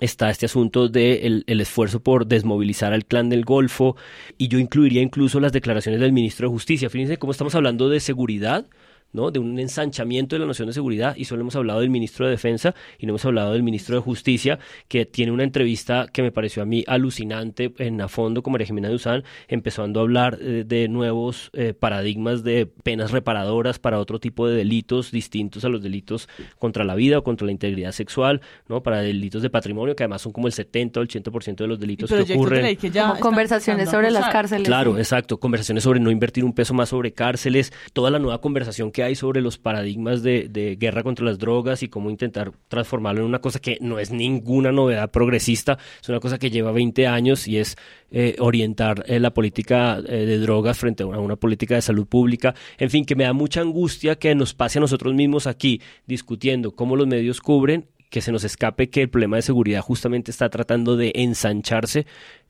[0.00, 3.96] está este asunto del de el esfuerzo por desmovilizar al clan del Golfo
[4.38, 6.90] y yo incluiría incluso las declaraciones del ministro de Justicia.
[6.90, 8.66] Fíjense cómo estamos hablando de seguridad
[9.14, 9.30] ¿no?
[9.30, 12.32] de un ensanchamiento de la noción de seguridad y solo hemos hablado del ministro de
[12.32, 14.58] Defensa y no hemos hablado del ministro de Justicia
[14.88, 18.66] que tiene una entrevista que me pareció a mí alucinante en a fondo como María
[18.66, 24.18] Jimena Duzán empezando a hablar eh, de nuevos eh, paradigmas de penas reparadoras para otro
[24.18, 28.40] tipo de delitos distintos a los delitos contra la vida o contra la integridad sexual,
[28.68, 28.82] ¿no?
[28.82, 31.78] para delitos de patrimonio que además son como el 70 o el 80% de los
[31.78, 32.76] delitos que ocurren.
[33.20, 34.66] conversaciones sobre las cárceles.
[34.66, 38.90] Claro, exacto, conversaciones sobre no invertir un peso más sobre cárceles, toda la nueva conversación
[38.90, 43.26] que hay sobre los paradigmas de, guerra contra las drogas y cómo intentar transformarlo en
[43.26, 47.46] una cosa que no es ninguna novedad progresista, es una cosa que lleva 20 años
[47.46, 47.76] y es
[48.10, 52.54] eh, orientar eh, la política eh, de drogas frente a una, política de salud pública.
[52.78, 56.72] En fin, que me da mucha angustia que nos pase a nosotros mismos aquí discutiendo
[56.72, 60.48] cómo los medios cubren que se nos escape que el problema de seguridad justamente está
[60.48, 62.06] tratando de ensancharse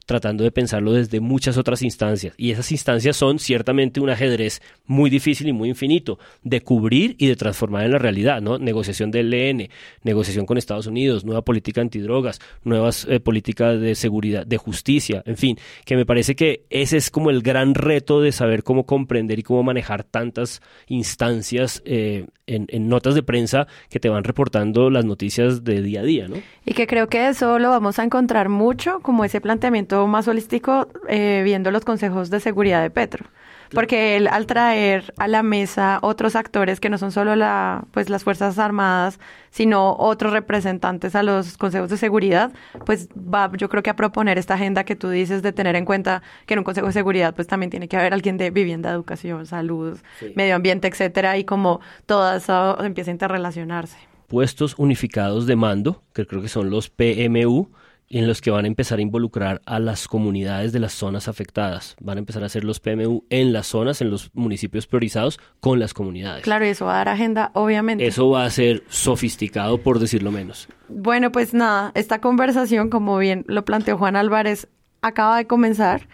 [0.06, 2.34] tratando de pensarlo desde muchas otras instancias.
[2.36, 7.26] Y esas instancias son ciertamente un ajedrez muy difícil y muy infinito de cubrir y
[7.26, 8.58] de transformar en la realidad, ¿no?
[8.58, 9.68] Negociación del ELN,
[10.02, 15.36] negociación con Estados Unidos, nueva política antidrogas, nuevas eh, políticas de seguridad, de justicia, en
[15.36, 19.38] fin, que me parece que ese es como el gran reto de saber cómo comprender
[19.38, 24.90] y cómo manejar tantas instancias eh, en, en, notas de prensa que te van reportando
[24.90, 26.36] las noticias de día a día, ¿no?
[26.66, 30.88] Y que creo que eso lo vamos a encontrar mucho como ese planteamiento más holístico
[31.08, 33.26] eh, viendo los consejos de seguridad de Petro.
[33.72, 38.08] Porque él al traer a la mesa otros actores que no son solo la, pues
[38.08, 39.18] las Fuerzas Armadas,
[39.50, 42.52] sino otros representantes a los consejos de seguridad,
[42.86, 45.84] pues va yo creo que a proponer esta agenda que tú dices de tener en
[45.84, 48.90] cuenta que en un consejo de seguridad pues también tiene que haber alguien de vivienda,
[48.90, 49.98] educación, salud,
[50.36, 53.96] medio ambiente, etcétera, y como todo eso empieza a interrelacionarse.
[54.28, 57.68] Puestos unificados de mando, que creo que son los PMU,
[58.08, 61.96] en los que van a empezar a involucrar a las comunidades de las zonas afectadas.
[62.00, 65.78] Van a empezar a hacer los PMU en las zonas, en los municipios priorizados, con
[65.78, 66.44] las comunidades.
[66.44, 68.06] Claro, y eso va a dar agenda, obviamente.
[68.06, 70.68] Eso va a ser sofisticado, por decirlo menos.
[70.88, 74.68] Bueno, pues nada, esta conversación, como bien lo planteó Juan Álvarez,
[75.02, 76.08] acaba de comenzar.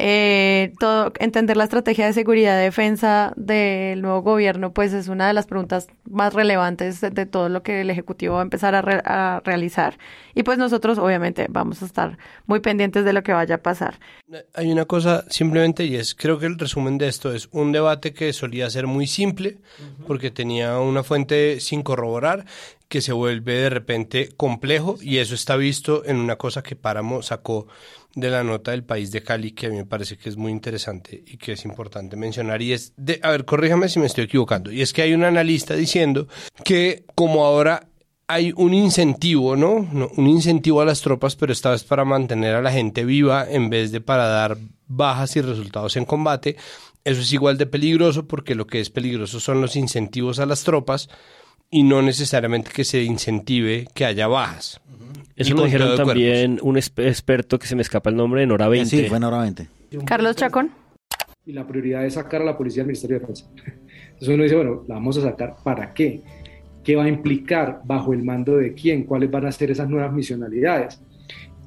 [0.00, 5.26] Eh, todo, entender la estrategia de seguridad y defensa del nuevo gobierno, pues es una
[5.26, 9.40] de las preguntas más relevantes de, todo lo que el Ejecutivo va a empezar a,
[9.40, 9.98] realizar.
[10.36, 13.98] Y pues nosotros, obviamente, vamos a estar muy pendientes de lo que vaya a pasar.
[14.54, 18.12] Hay una cosa simplemente, y es, creo que el resumen de esto es un debate
[18.12, 19.58] que solía ser muy simple,
[20.06, 22.44] porque tenía una fuente sin corroborar,
[22.88, 27.20] que se vuelve de repente complejo, y eso está visto en una cosa que Páramo
[27.22, 27.66] sacó
[28.20, 30.52] de la nota del país de Cali que a mí me parece que es muy
[30.52, 34.24] interesante y que es importante mencionar y es de, a ver, corríjame si me estoy
[34.24, 36.28] equivocando, y es que hay un analista diciendo
[36.64, 37.88] que como ahora
[38.30, 39.88] hay un incentivo, ¿no?
[40.16, 43.70] Un incentivo a las tropas, pero esta vez para mantener a la gente viva en
[43.70, 46.56] vez de para dar bajas y resultados en combate.
[47.04, 50.62] Eso es igual de peligroso porque lo que es peligroso son los incentivos a las
[50.62, 51.08] tropas
[51.70, 54.80] y no necesariamente que se incentive que haya bajas.
[55.36, 58.88] Eso lo dijeron también un experto que se me escapa el nombre, en hora 20.
[58.88, 59.68] Sí, fue en hora 20.
[60.04, 60.72] Carlos Chacón.
[61.46, 63.46] Y la prioridad es sacar a la policía del Ministerio de Defensa.
[63.56, 66.20] Entonces uno dice, bueno, la vamos a sacar, ¿para qué?
[66.82, 67.82] ¿Qué va a implicar?
[67.84, 69.04] ¿Bajo el mando de quién?
[69.04, 71.00] ¿Cuáles van a ser esas nuevas misionalidades?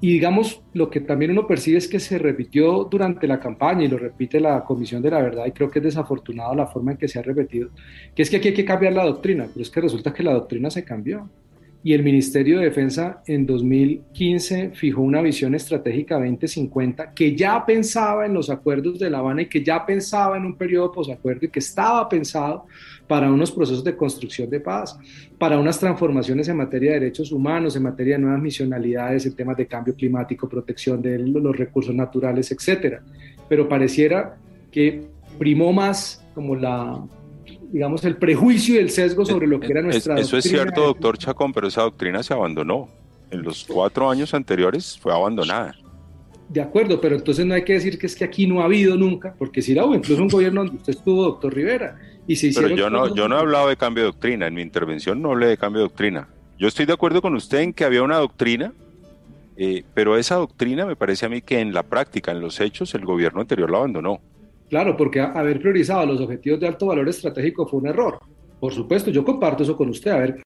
[0.03, 3.87] Y digamos, lo que también uno percibe es que se repitió durante la campaña y
[3.87, 6.97] lo repite la Comisión de la Verdad y creo que es desafortunado la forma en
[6.97, 7.69] que se ha repetido,
[8.15, 10.33] que es que aquí hay que cambiar la doctrina, pero es que resulta que la
[10.33, 11.29] doctrina se cambió.
[11.83, 18.25] Y el Ministerio de Defensa en 2015 fijó una visión estratégica 2050 que ya pensaba
[18.25, 21.49] en los acuerdos de La Habana y que ya pensaba en un periodo posacuerdo y
[21.49, 22.65] que estaba pensado
[23.11, 24.97] para unos procesos de construcción de paz,
[25.37, 29.57] para unas transformaciones en materia de derechos humanos, en materia de nuevas misionalidades, en temas
[29.57, 33.03] de cambio climático, protección de los recursos naturales, etcétera.
[33.49, 34.37] Pero pareciera
[34.71, 37.03] que primó más como la
[37.73, 41.17] digamos, el prejuicio y el sesgo sobre lo que era nuestra Eso es cierto, doctor
[41.17, 42.87] Chacón, pero esa doctrina se abandonó.
[43.29, 45.75] en los cuatro años anteriores fue abandonada.
[46.47, 48.95] De acuerdo, pero entonces no hay que decir que es que aquí no ha habido
[48.95, 51.97] nunca, porque si la hubo, incluso un gobierno donde usted estuvo, doctor Rivera,
[52.31, 52.71] y se hicieron...
[52.71, 55.31] Pero yo no, yo no he hablado de cambio de doctrina, en mi intervención no
[55.31, 56.27] hablé de cambio de doctrina.
[56.57, 58.73] Yo estoy de acuerdo con usted en que había una doctrina,
[59.57, 62.93] eh, pero esa doctrina me parece a mí que en la práctica, en los hechos,
[62.93, 64.21] el gobierno anterior la abandonó.
[64.69, 68.19] Claro, porque haber priorizado los objetivos de alto valor estratégico fue un error.
[68.59, 70.11] Por supuesto, yo comparto eso con usted.
[70.11, 70.41] A ver,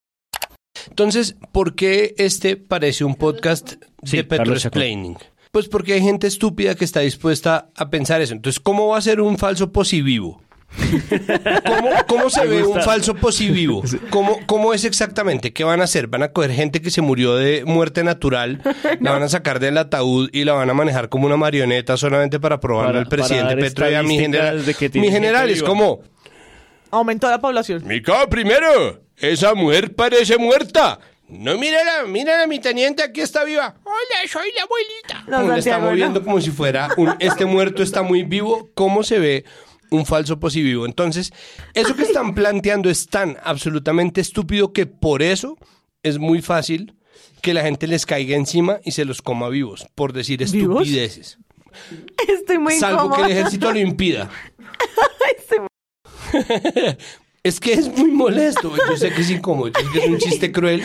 [0.90, 3.74] Entonces, ¿por qué este parece un podcast
[4.04, 4.82] Sí, de Petro Carlos Chacón.
[4.82, 5.18] Explaining?
[5.52, 8.34] Pues porque hay gente estúpida que está dispuesta a pensar eso.
[8.34, 10.42] Entonces, ¿cómo va a ser un falso posivivo?
[11.66, 13.84] ¿Cómo, cómo se ve un falso posivivo?
[14.10, 15.54] ¿Cómo, ¿Cómo es exactamente?
[15.54, 16.08] ¿Qué van a hacer?
[16.08, 18.62] ¿Van a coger gente que se murió de muerte natural,
[19.00, 22.40] la van a sacar del ataúd y la van a manejar como una marioneta solamente
[22.40, 24.64] para probarle Para- al presidente Petro y a mi general?
[24.94, 26.02] Mi general gente es como...
[26.92, 27.84] Aumentó la población.
[27.86, 31.00] Mica, primero, esa mujer parece muerta.
[31.28, 33.76] No, mírala, mírala, mi teniente, aquí está viva.
[33.84, 35.24] Hola, soy la abuelita.
[35.28, 36.26] No, Como le está moviendo no.
[36.26, 38.70] como si fuera un, este muerto está muy vivo.
[38.76, 39.44] ¿Cómo se ve
[39.92, 40.86] un falso posivivo?
[40.86, 41.32] Entonces,
[41.74, 45.58] eso que están planteando es tan absolutamente estúpido que por eso
[46.04, 46.96] es muy fácil
[47.42, 50.82] que la gente les caiga encima y se los coma vivos, por decir ¿Vivos?
[50.82, 51.38] estupideces.
[52.28, 54.30] Estoy muy Salvo que el ejército lo impida.
[57.46, 60.18] Es que es muy molesto, yo sé que es incómodo, yo sé que es un
[60.18, 60.82] chiste cruel,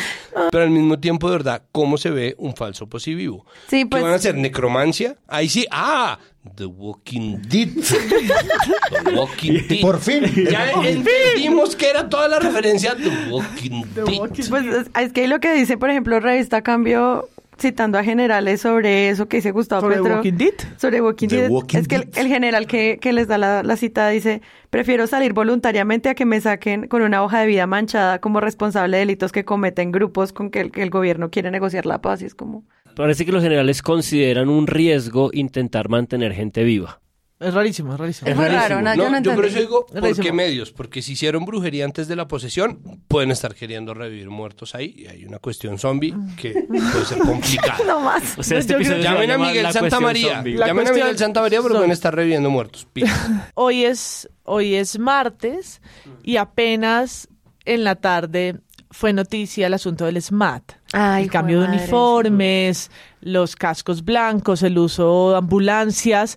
[0.50, 3.46] pero al mismo tiempo, de verdad, ¿cómo se ve un falso posivivo?
[3.68, 4.34] Sí, ¿Qué pues- van a hacer?
[4.34, 5.16] ¿Necromancia?
[5.26, 6.18] Ahí sí, ¡ah!
[6.56, 7.68] The Walking Dead.
[9.04, 9.80] The Walking Dead.
[9.82, 10.24] Por fin.
[10.50, 14.48] Ya entendimos que era toda la referencia a The Walking Dead.
[14.48, 17.28] Pues es, es que lo que dice, por ejemplo, Revista Cambio,
[17.60, 20.16] citando a generales sobre eso que dice Gustavo ¿Sobre Petro.
[20.16, 20.54] Walking Dead?
[20.76, 21.50] Sobre Walking The Dead.
[21.50, 25.06] Walking es que el, el general que, que les da la, la cita dice, prefiero
[25.06, 29.00] salir voluntariamente a que me saquen con una hoja de vida manchada como responsable de
[29.00, 32.22] delitos que cometen grupos con que el, que el gobierno quiere negociar la paz.
[32.22, 32.64] Y es como...
[32.96, 37.00] Parece que los generales consideran un riesgo intentar mantener gente viva.
[37.40, 38.30] Es rarísimo, es rarísimo.
[38.30, 39.48] Es muy raro, no, yo no yo por entendí.
[39.48, 40.24] eso digo, Es ¿por rarísimo.
[40.24, 40.72] qué medios?
[40.72, 44.94] Porque si hicieron brujería antes de la posesión, pueden estar queriendo revivir muertos ahí.
[44.94, 47.78] Y hay una cuestión zombie que puede ser complicada.
[47.86, 48.36] No más.
[48.38, 50.34] O sea, este Yo episodio se va Llamen a llamar Miguel La Santa Cuestión María.
[50.36, 50.54] Zombie.
[50.54, 51.78] La Llamen a cuestión Miguel Santa María porque zombie.
[51.80, 52.86] pueden estar reviviendo muertos.
[53.54, 55.80] Hoy es, hoy es martes
[56.22, 57.28] y apenas
[57.64, 58.60] en la tarde
[58.92, 60.72] fue noticia el asunto del SMAT.
[60.92, 61.82] Ay, el cambio de jue madre.
[61.84, 66.36] uniformes, los cascos blancos, el uso de ambulancias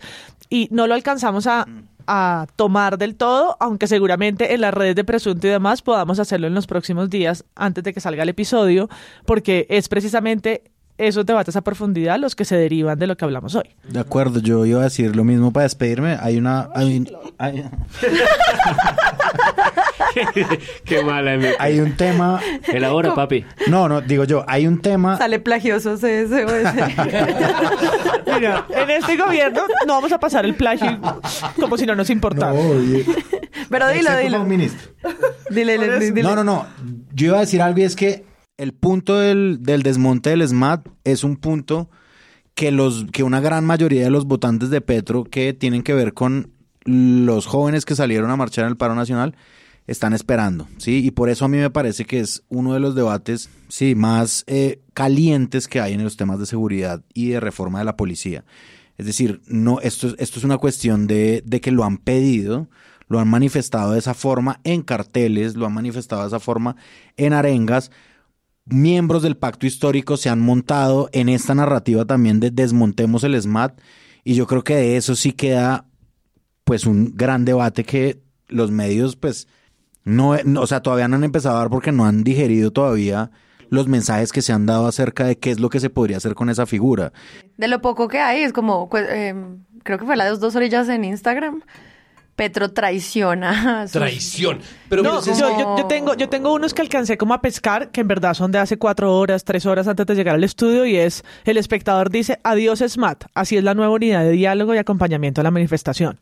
[0.54, 1.66] y no lo alcanzamos a,
[2.06, 6.46] a tomar del todo, aunque seguramente en las redes de Presunto y demás podamos hacerlo
[6.46, 8.88] en los próximos días antes de que salga el episodio,
[9.26, 10.64] porque es precisamente
[10.98, 13.70] esos debates a profundidad los que se derivan de lo que hablamos hoy.
[13.90, 16.18] De acuerdo, yo iba a decir lo mismo para despedirme.
[16.22, 16.70] Hay una...
[16.76, 17.66] Hay, un- hay-
[20.86, 21.34] Qué mala.
[21.34, 21.56] MP.
[21.60, 22.40] hay un tema...
[22.68, 23.46] Elabora, papi.
[23.68, 25.18] No, no, digo yo, hay un tema...
[25.18, 26.28] Sale plagioso ese.
[28.26, 31.00] Mira, en este gobierno no vamos a pasar el plagio
[31.60, 32.54] como si no nos importara.
[32.54, 33.06] No, oye,
[33.70, 34.42] Pero dilo, dilo.
[34.42, 34.92] un ministro.
[35.50, 36.24] Dile, dile, dile.
[36.24, 36.66] No, no, no.
[37.14, 38.26] Yo iba a decir algo y es que
[38.58, 41.90] el punto del, del desmonte del SMAT es un punto
[42.56, 46.14] que los que una gran mayoría de los votantes de Petro que tienen que ver
[46.14, 46.52] con
[46.86, 49.36] los jóvenes que salieron a marchar en el paro nacional
[49.88, 51.04] están esperando, ¿sí?
[51.06, 54.44] Y por eso a mí me parece que es uno de los debates, sí, más
[54.48, 58.46] eh, calientes que hay en los temas de seguridad y de reforma de la policía.
[58.98, 62.70] Es decir, no, esto, es- esto es una cuestión de que lo han pedido,
[63.10, 66.76] lo han manifestado de esa forma en carteles, lo han manifestado de esa forma
[67.18, 67.92] en arengas.
[68.66, 73.80] Miembros del pacto histórico se han montado en esta narrativa también de desmontemos el SMAT
[74.24, 75.86] y yo creo que de eso sí queda
[76.64, 79.48] pues un gran debate que los medios pues
[80.06, 83.32] no, o sea, todavía no han empezado a dar porque no han digerido todavía
[83.70, 86.36] los mensajes que se han dado acerca de qué es lo que se podría hacer
[86.36, 87.12] con esa figura.
[87.58, 89.34] De lo poco que hay, es como, eh,
[89.84, 91.64] creo que fue la de dos orillas en Instagram.
[92.36, 93.84] Petro traiciona.
[93.84, 94.60] sus- Traición.
[94.90, 97.42] Pero no, pues, es- yo, yo- yo tengo, yo tengo unos que alcancé como a
[97.42, 100.44] pescar, que en verdad son de hace cuatro horas, tres horas antes de llegar al
[100.44, 104.74] estudio, y es, el espectador dice, adiós SMAT, así es la nueva unidad de diálogo
[104.74, 106.18] y acompañamiento a la manifestación.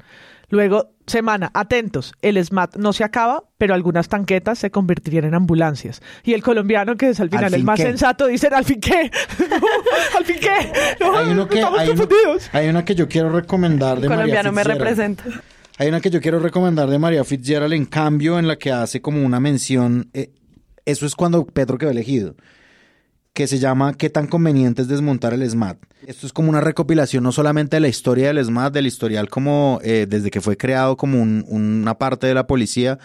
[0.50, 6.02] Luego, semana, atentos, el SMAT no se acaba, pero algunas tanquetas se convertirían en ambulancias.
[6.26, 7.84] Y el colombiano, que es al final ¿Al el más qué?
[7.84, 9.10] sensato, dice, ¿al fin qué?
[10.18, 10.74] ¿Al fin qué?
[11.00, 12.50] No, Hay, uno que, estamos hay, uno- confundidos.
[12.52, 14.82] hay una que yo quiero recomendar de María colombiano me Fitzgerald.
[14.82, 15.24] representa.
[15.78, 19.02] Hay una que yo quiero recomendar de María Fitzgerald en cambio en la que hace
[19.02, 20.32] como una mención, eh,
[20.86, 22.36] eso es cuando Petro quedó elegido,
[23.34, 25.78] que se llama ¿Qué tan conveniente es desmontar el SMAT?
[26.06, 29.80] Esto es como una recopilación no solamente de la historia del SMAT, del historial como
[29.84, 33.00] eh, desde que fue creado como un- una parte de la policía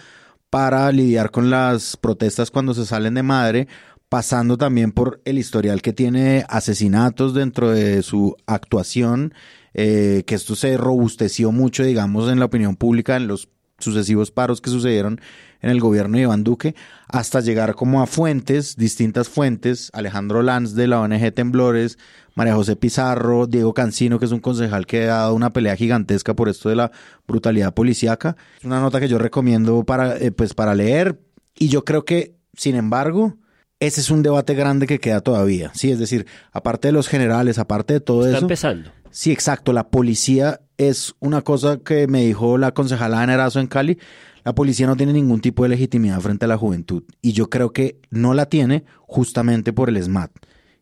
[0.49, 3.67] para lidiar con las protestas cuando se salen de madre,
[4.09, 9.33] pasando también por el historial que tiene asesinatos dentro de su actuación,
[9.77, 13.47] eh, que esto se robusteció mucho, digamos, en la opinión pública en los
[13.79, 15.21] sucesivos paros que sucedieron
[15.61, 16.75] en el gobierno de Iván Duque,
[17.07, 21.97] hasta llegar como a fuentes, distintas fuentes, Alejandro Lanz de la ONG Temblores,
[22.35, 26.35] María José Pizarro, Diego Cancino, que es un concejal que ha dado una pelea gigantesca
[26.35, 26.91] por esto de la
[27.27, 28.35] brutalidad policíaca.
[28.59, 31.19] Es una nota que yo recomiendo para, eh, pues, para leer
[31.55, 33.37] y yo creo que, sin embargo,
[33.79, 35.71] ese es un debate grande que queda todavía.
[35.75, 38.45] Sí, es decir, aparte de los generales, aparte de todo Está eso.
[38.45, 38.91] empezando.
[39.17, 39.73] Sí, exacto.
[39.73, 43.97] La policía es una cosa que me dijo la concejala Ana Erazo en Cali.
[44.43, 47.01] La policía no tiene ningún tipo de legitimidad frente a la juventud.
[47.19, 50.29] Y yo creo que no la tiene justamente por el SMAT.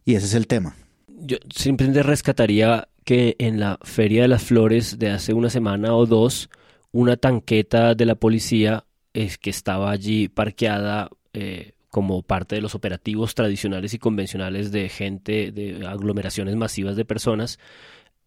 [0.04, 0.76] Y ese es el tema.
[1.08, 6.06] Yo simplemente rescataría que en la Feria de las Flores de hace una semana o
[6.06, 6.50] dos,
[6.92, 8.84] una tanqueta de la policía
[9.14, 14.90] es que estaba allí parqueada eh, como parte de los operativos tradicionales y convencionales de
[14.90, 17.60] gente, de aglomeraciones masivas de personas,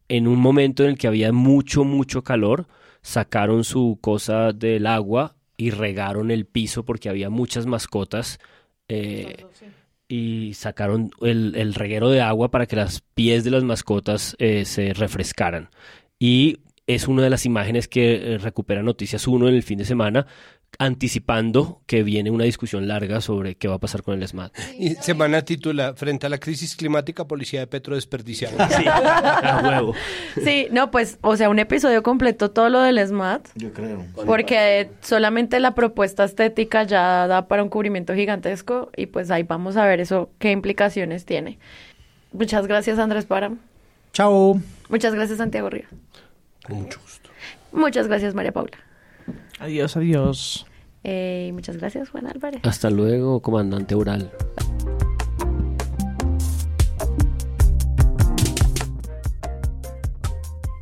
[0.08, 2.66] en un momento en el que había mucho, mucho calor,
[3.02, 8.38] sacaron su cosa del agua y regaron el piso porque había muchas mascotas.
[8.88, 9.44] eh,
[10.08, 14.64] y sacaron el, el reguero de agua para que las pies de las mascotas eh,
[14.64, 15.68] se refrescaran.
[16.18, 19.84] Y es una de las imágenes que eh, recupera Noticias 1 en el fin de
[19.84, 20.26] semana,
[20.78, 24.52] anticipando que viene una discusión larga sobre qué va a pasar con el SMAT.
[24.78, 28.68] Y semana titula Frente a la crisis climática, policía de Petro desperdiciada.
[28.68, 29.94] Sí, a huevo.
[30.44, 34.04] Sí, no, pues, o sea, un episodio completo todo lo del SMAT, Yo creo.
[34.26, 39.76] porque solamente la propuesta estética ya da para un cubrimiento gigantesco y pues ahí vamos
[39.76, 41.58] a ver eso, qué implicaciones tiene.
[42.32, 43.58] Muchas gracias, Andrés Param.
[44.12, 44.60] Chao.
[44.88, 45.86] Muchas gracias, Santiago Río.
[46.64, 47.30] Con mucho gusto.
[47.72, 48.78] Muchas gracias, María Paula.
[49.58, 50.66] Adiós, adiós.
[51.04, 52.60] Eh, muchas gracias, Juan Álvarez.
[52.64, 54.30] Hasta luego, comandante Ural.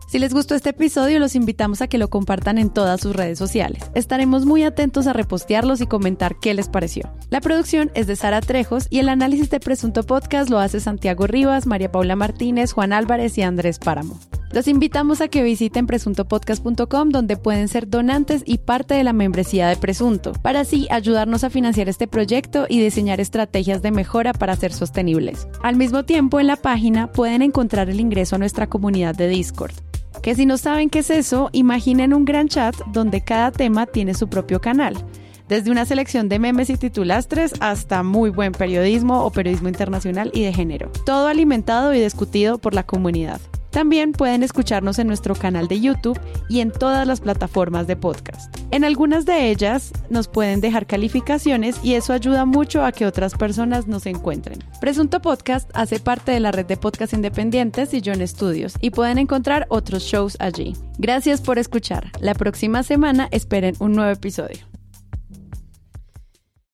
[0.08, 3.38] Si les gustó este episodio, los invitamos a que lo compartan en todas sus redes
[3.38, 3.90] sociales.
[3.96, 7.10] Estaremos muy atentos a repostearlos y comentar qué les pareció.
[7.28, 11.26] La producción es de Sara Trejos y el análisis de Presunto Podcast lo hace Santiago
[11.26, 14.16] Rivas, María Paula Martínez, Juan Álvarez y Andrés Páramo.
[14.52, 19.66] Los invitamos a que visiten presuntopodcast.com donde pueden ser donantes y parte de la membresía
[19.66, 24.54] de Presunto, para así ayudarnos a financiar este proyecto y diseñar estrategias de mejora para
[24.54, 25.48] ser sostenibles.
[25.64, 29.74] Al mismo tiempo, en la página pueden encontrar el ingreso a nuestra comunidad de Discord.
[30.26, 34.12] Que si no saben qué es eso, imaginen un gran chat donde cada tema tiene
[34.12, 34.96] su propio canal.
[35.48, 40.42] Desde una selección de memes y titulastres hasta muy buen periodismo o periodismo internacional y
[40.42, 40.90] de género.
[41.04, 43.40] Todo alimentado y discutido por la comunidad.
[43.76, 46.18] También pueden escucharnos en nuestro canal de YouTube
[46.48, 48.56] y en todas las plataformas de podcast.
[48.70, 53.34] En algunas de ellas nos pueden dejar calificaciones y eso ayuda mucho a que otras
[53.34, 54.64] personas nos encuentren.
[54.80, 59.18] Presunto Podcast hace parte de la red de podcast independientes y John Studios y pueden
[59.18, 60.74] encontrar otros shows allí.
[60.96, 62.12] Gracias por escuchar.
[62.18, 64.75] La próxima semana esperen un nuevo episodio.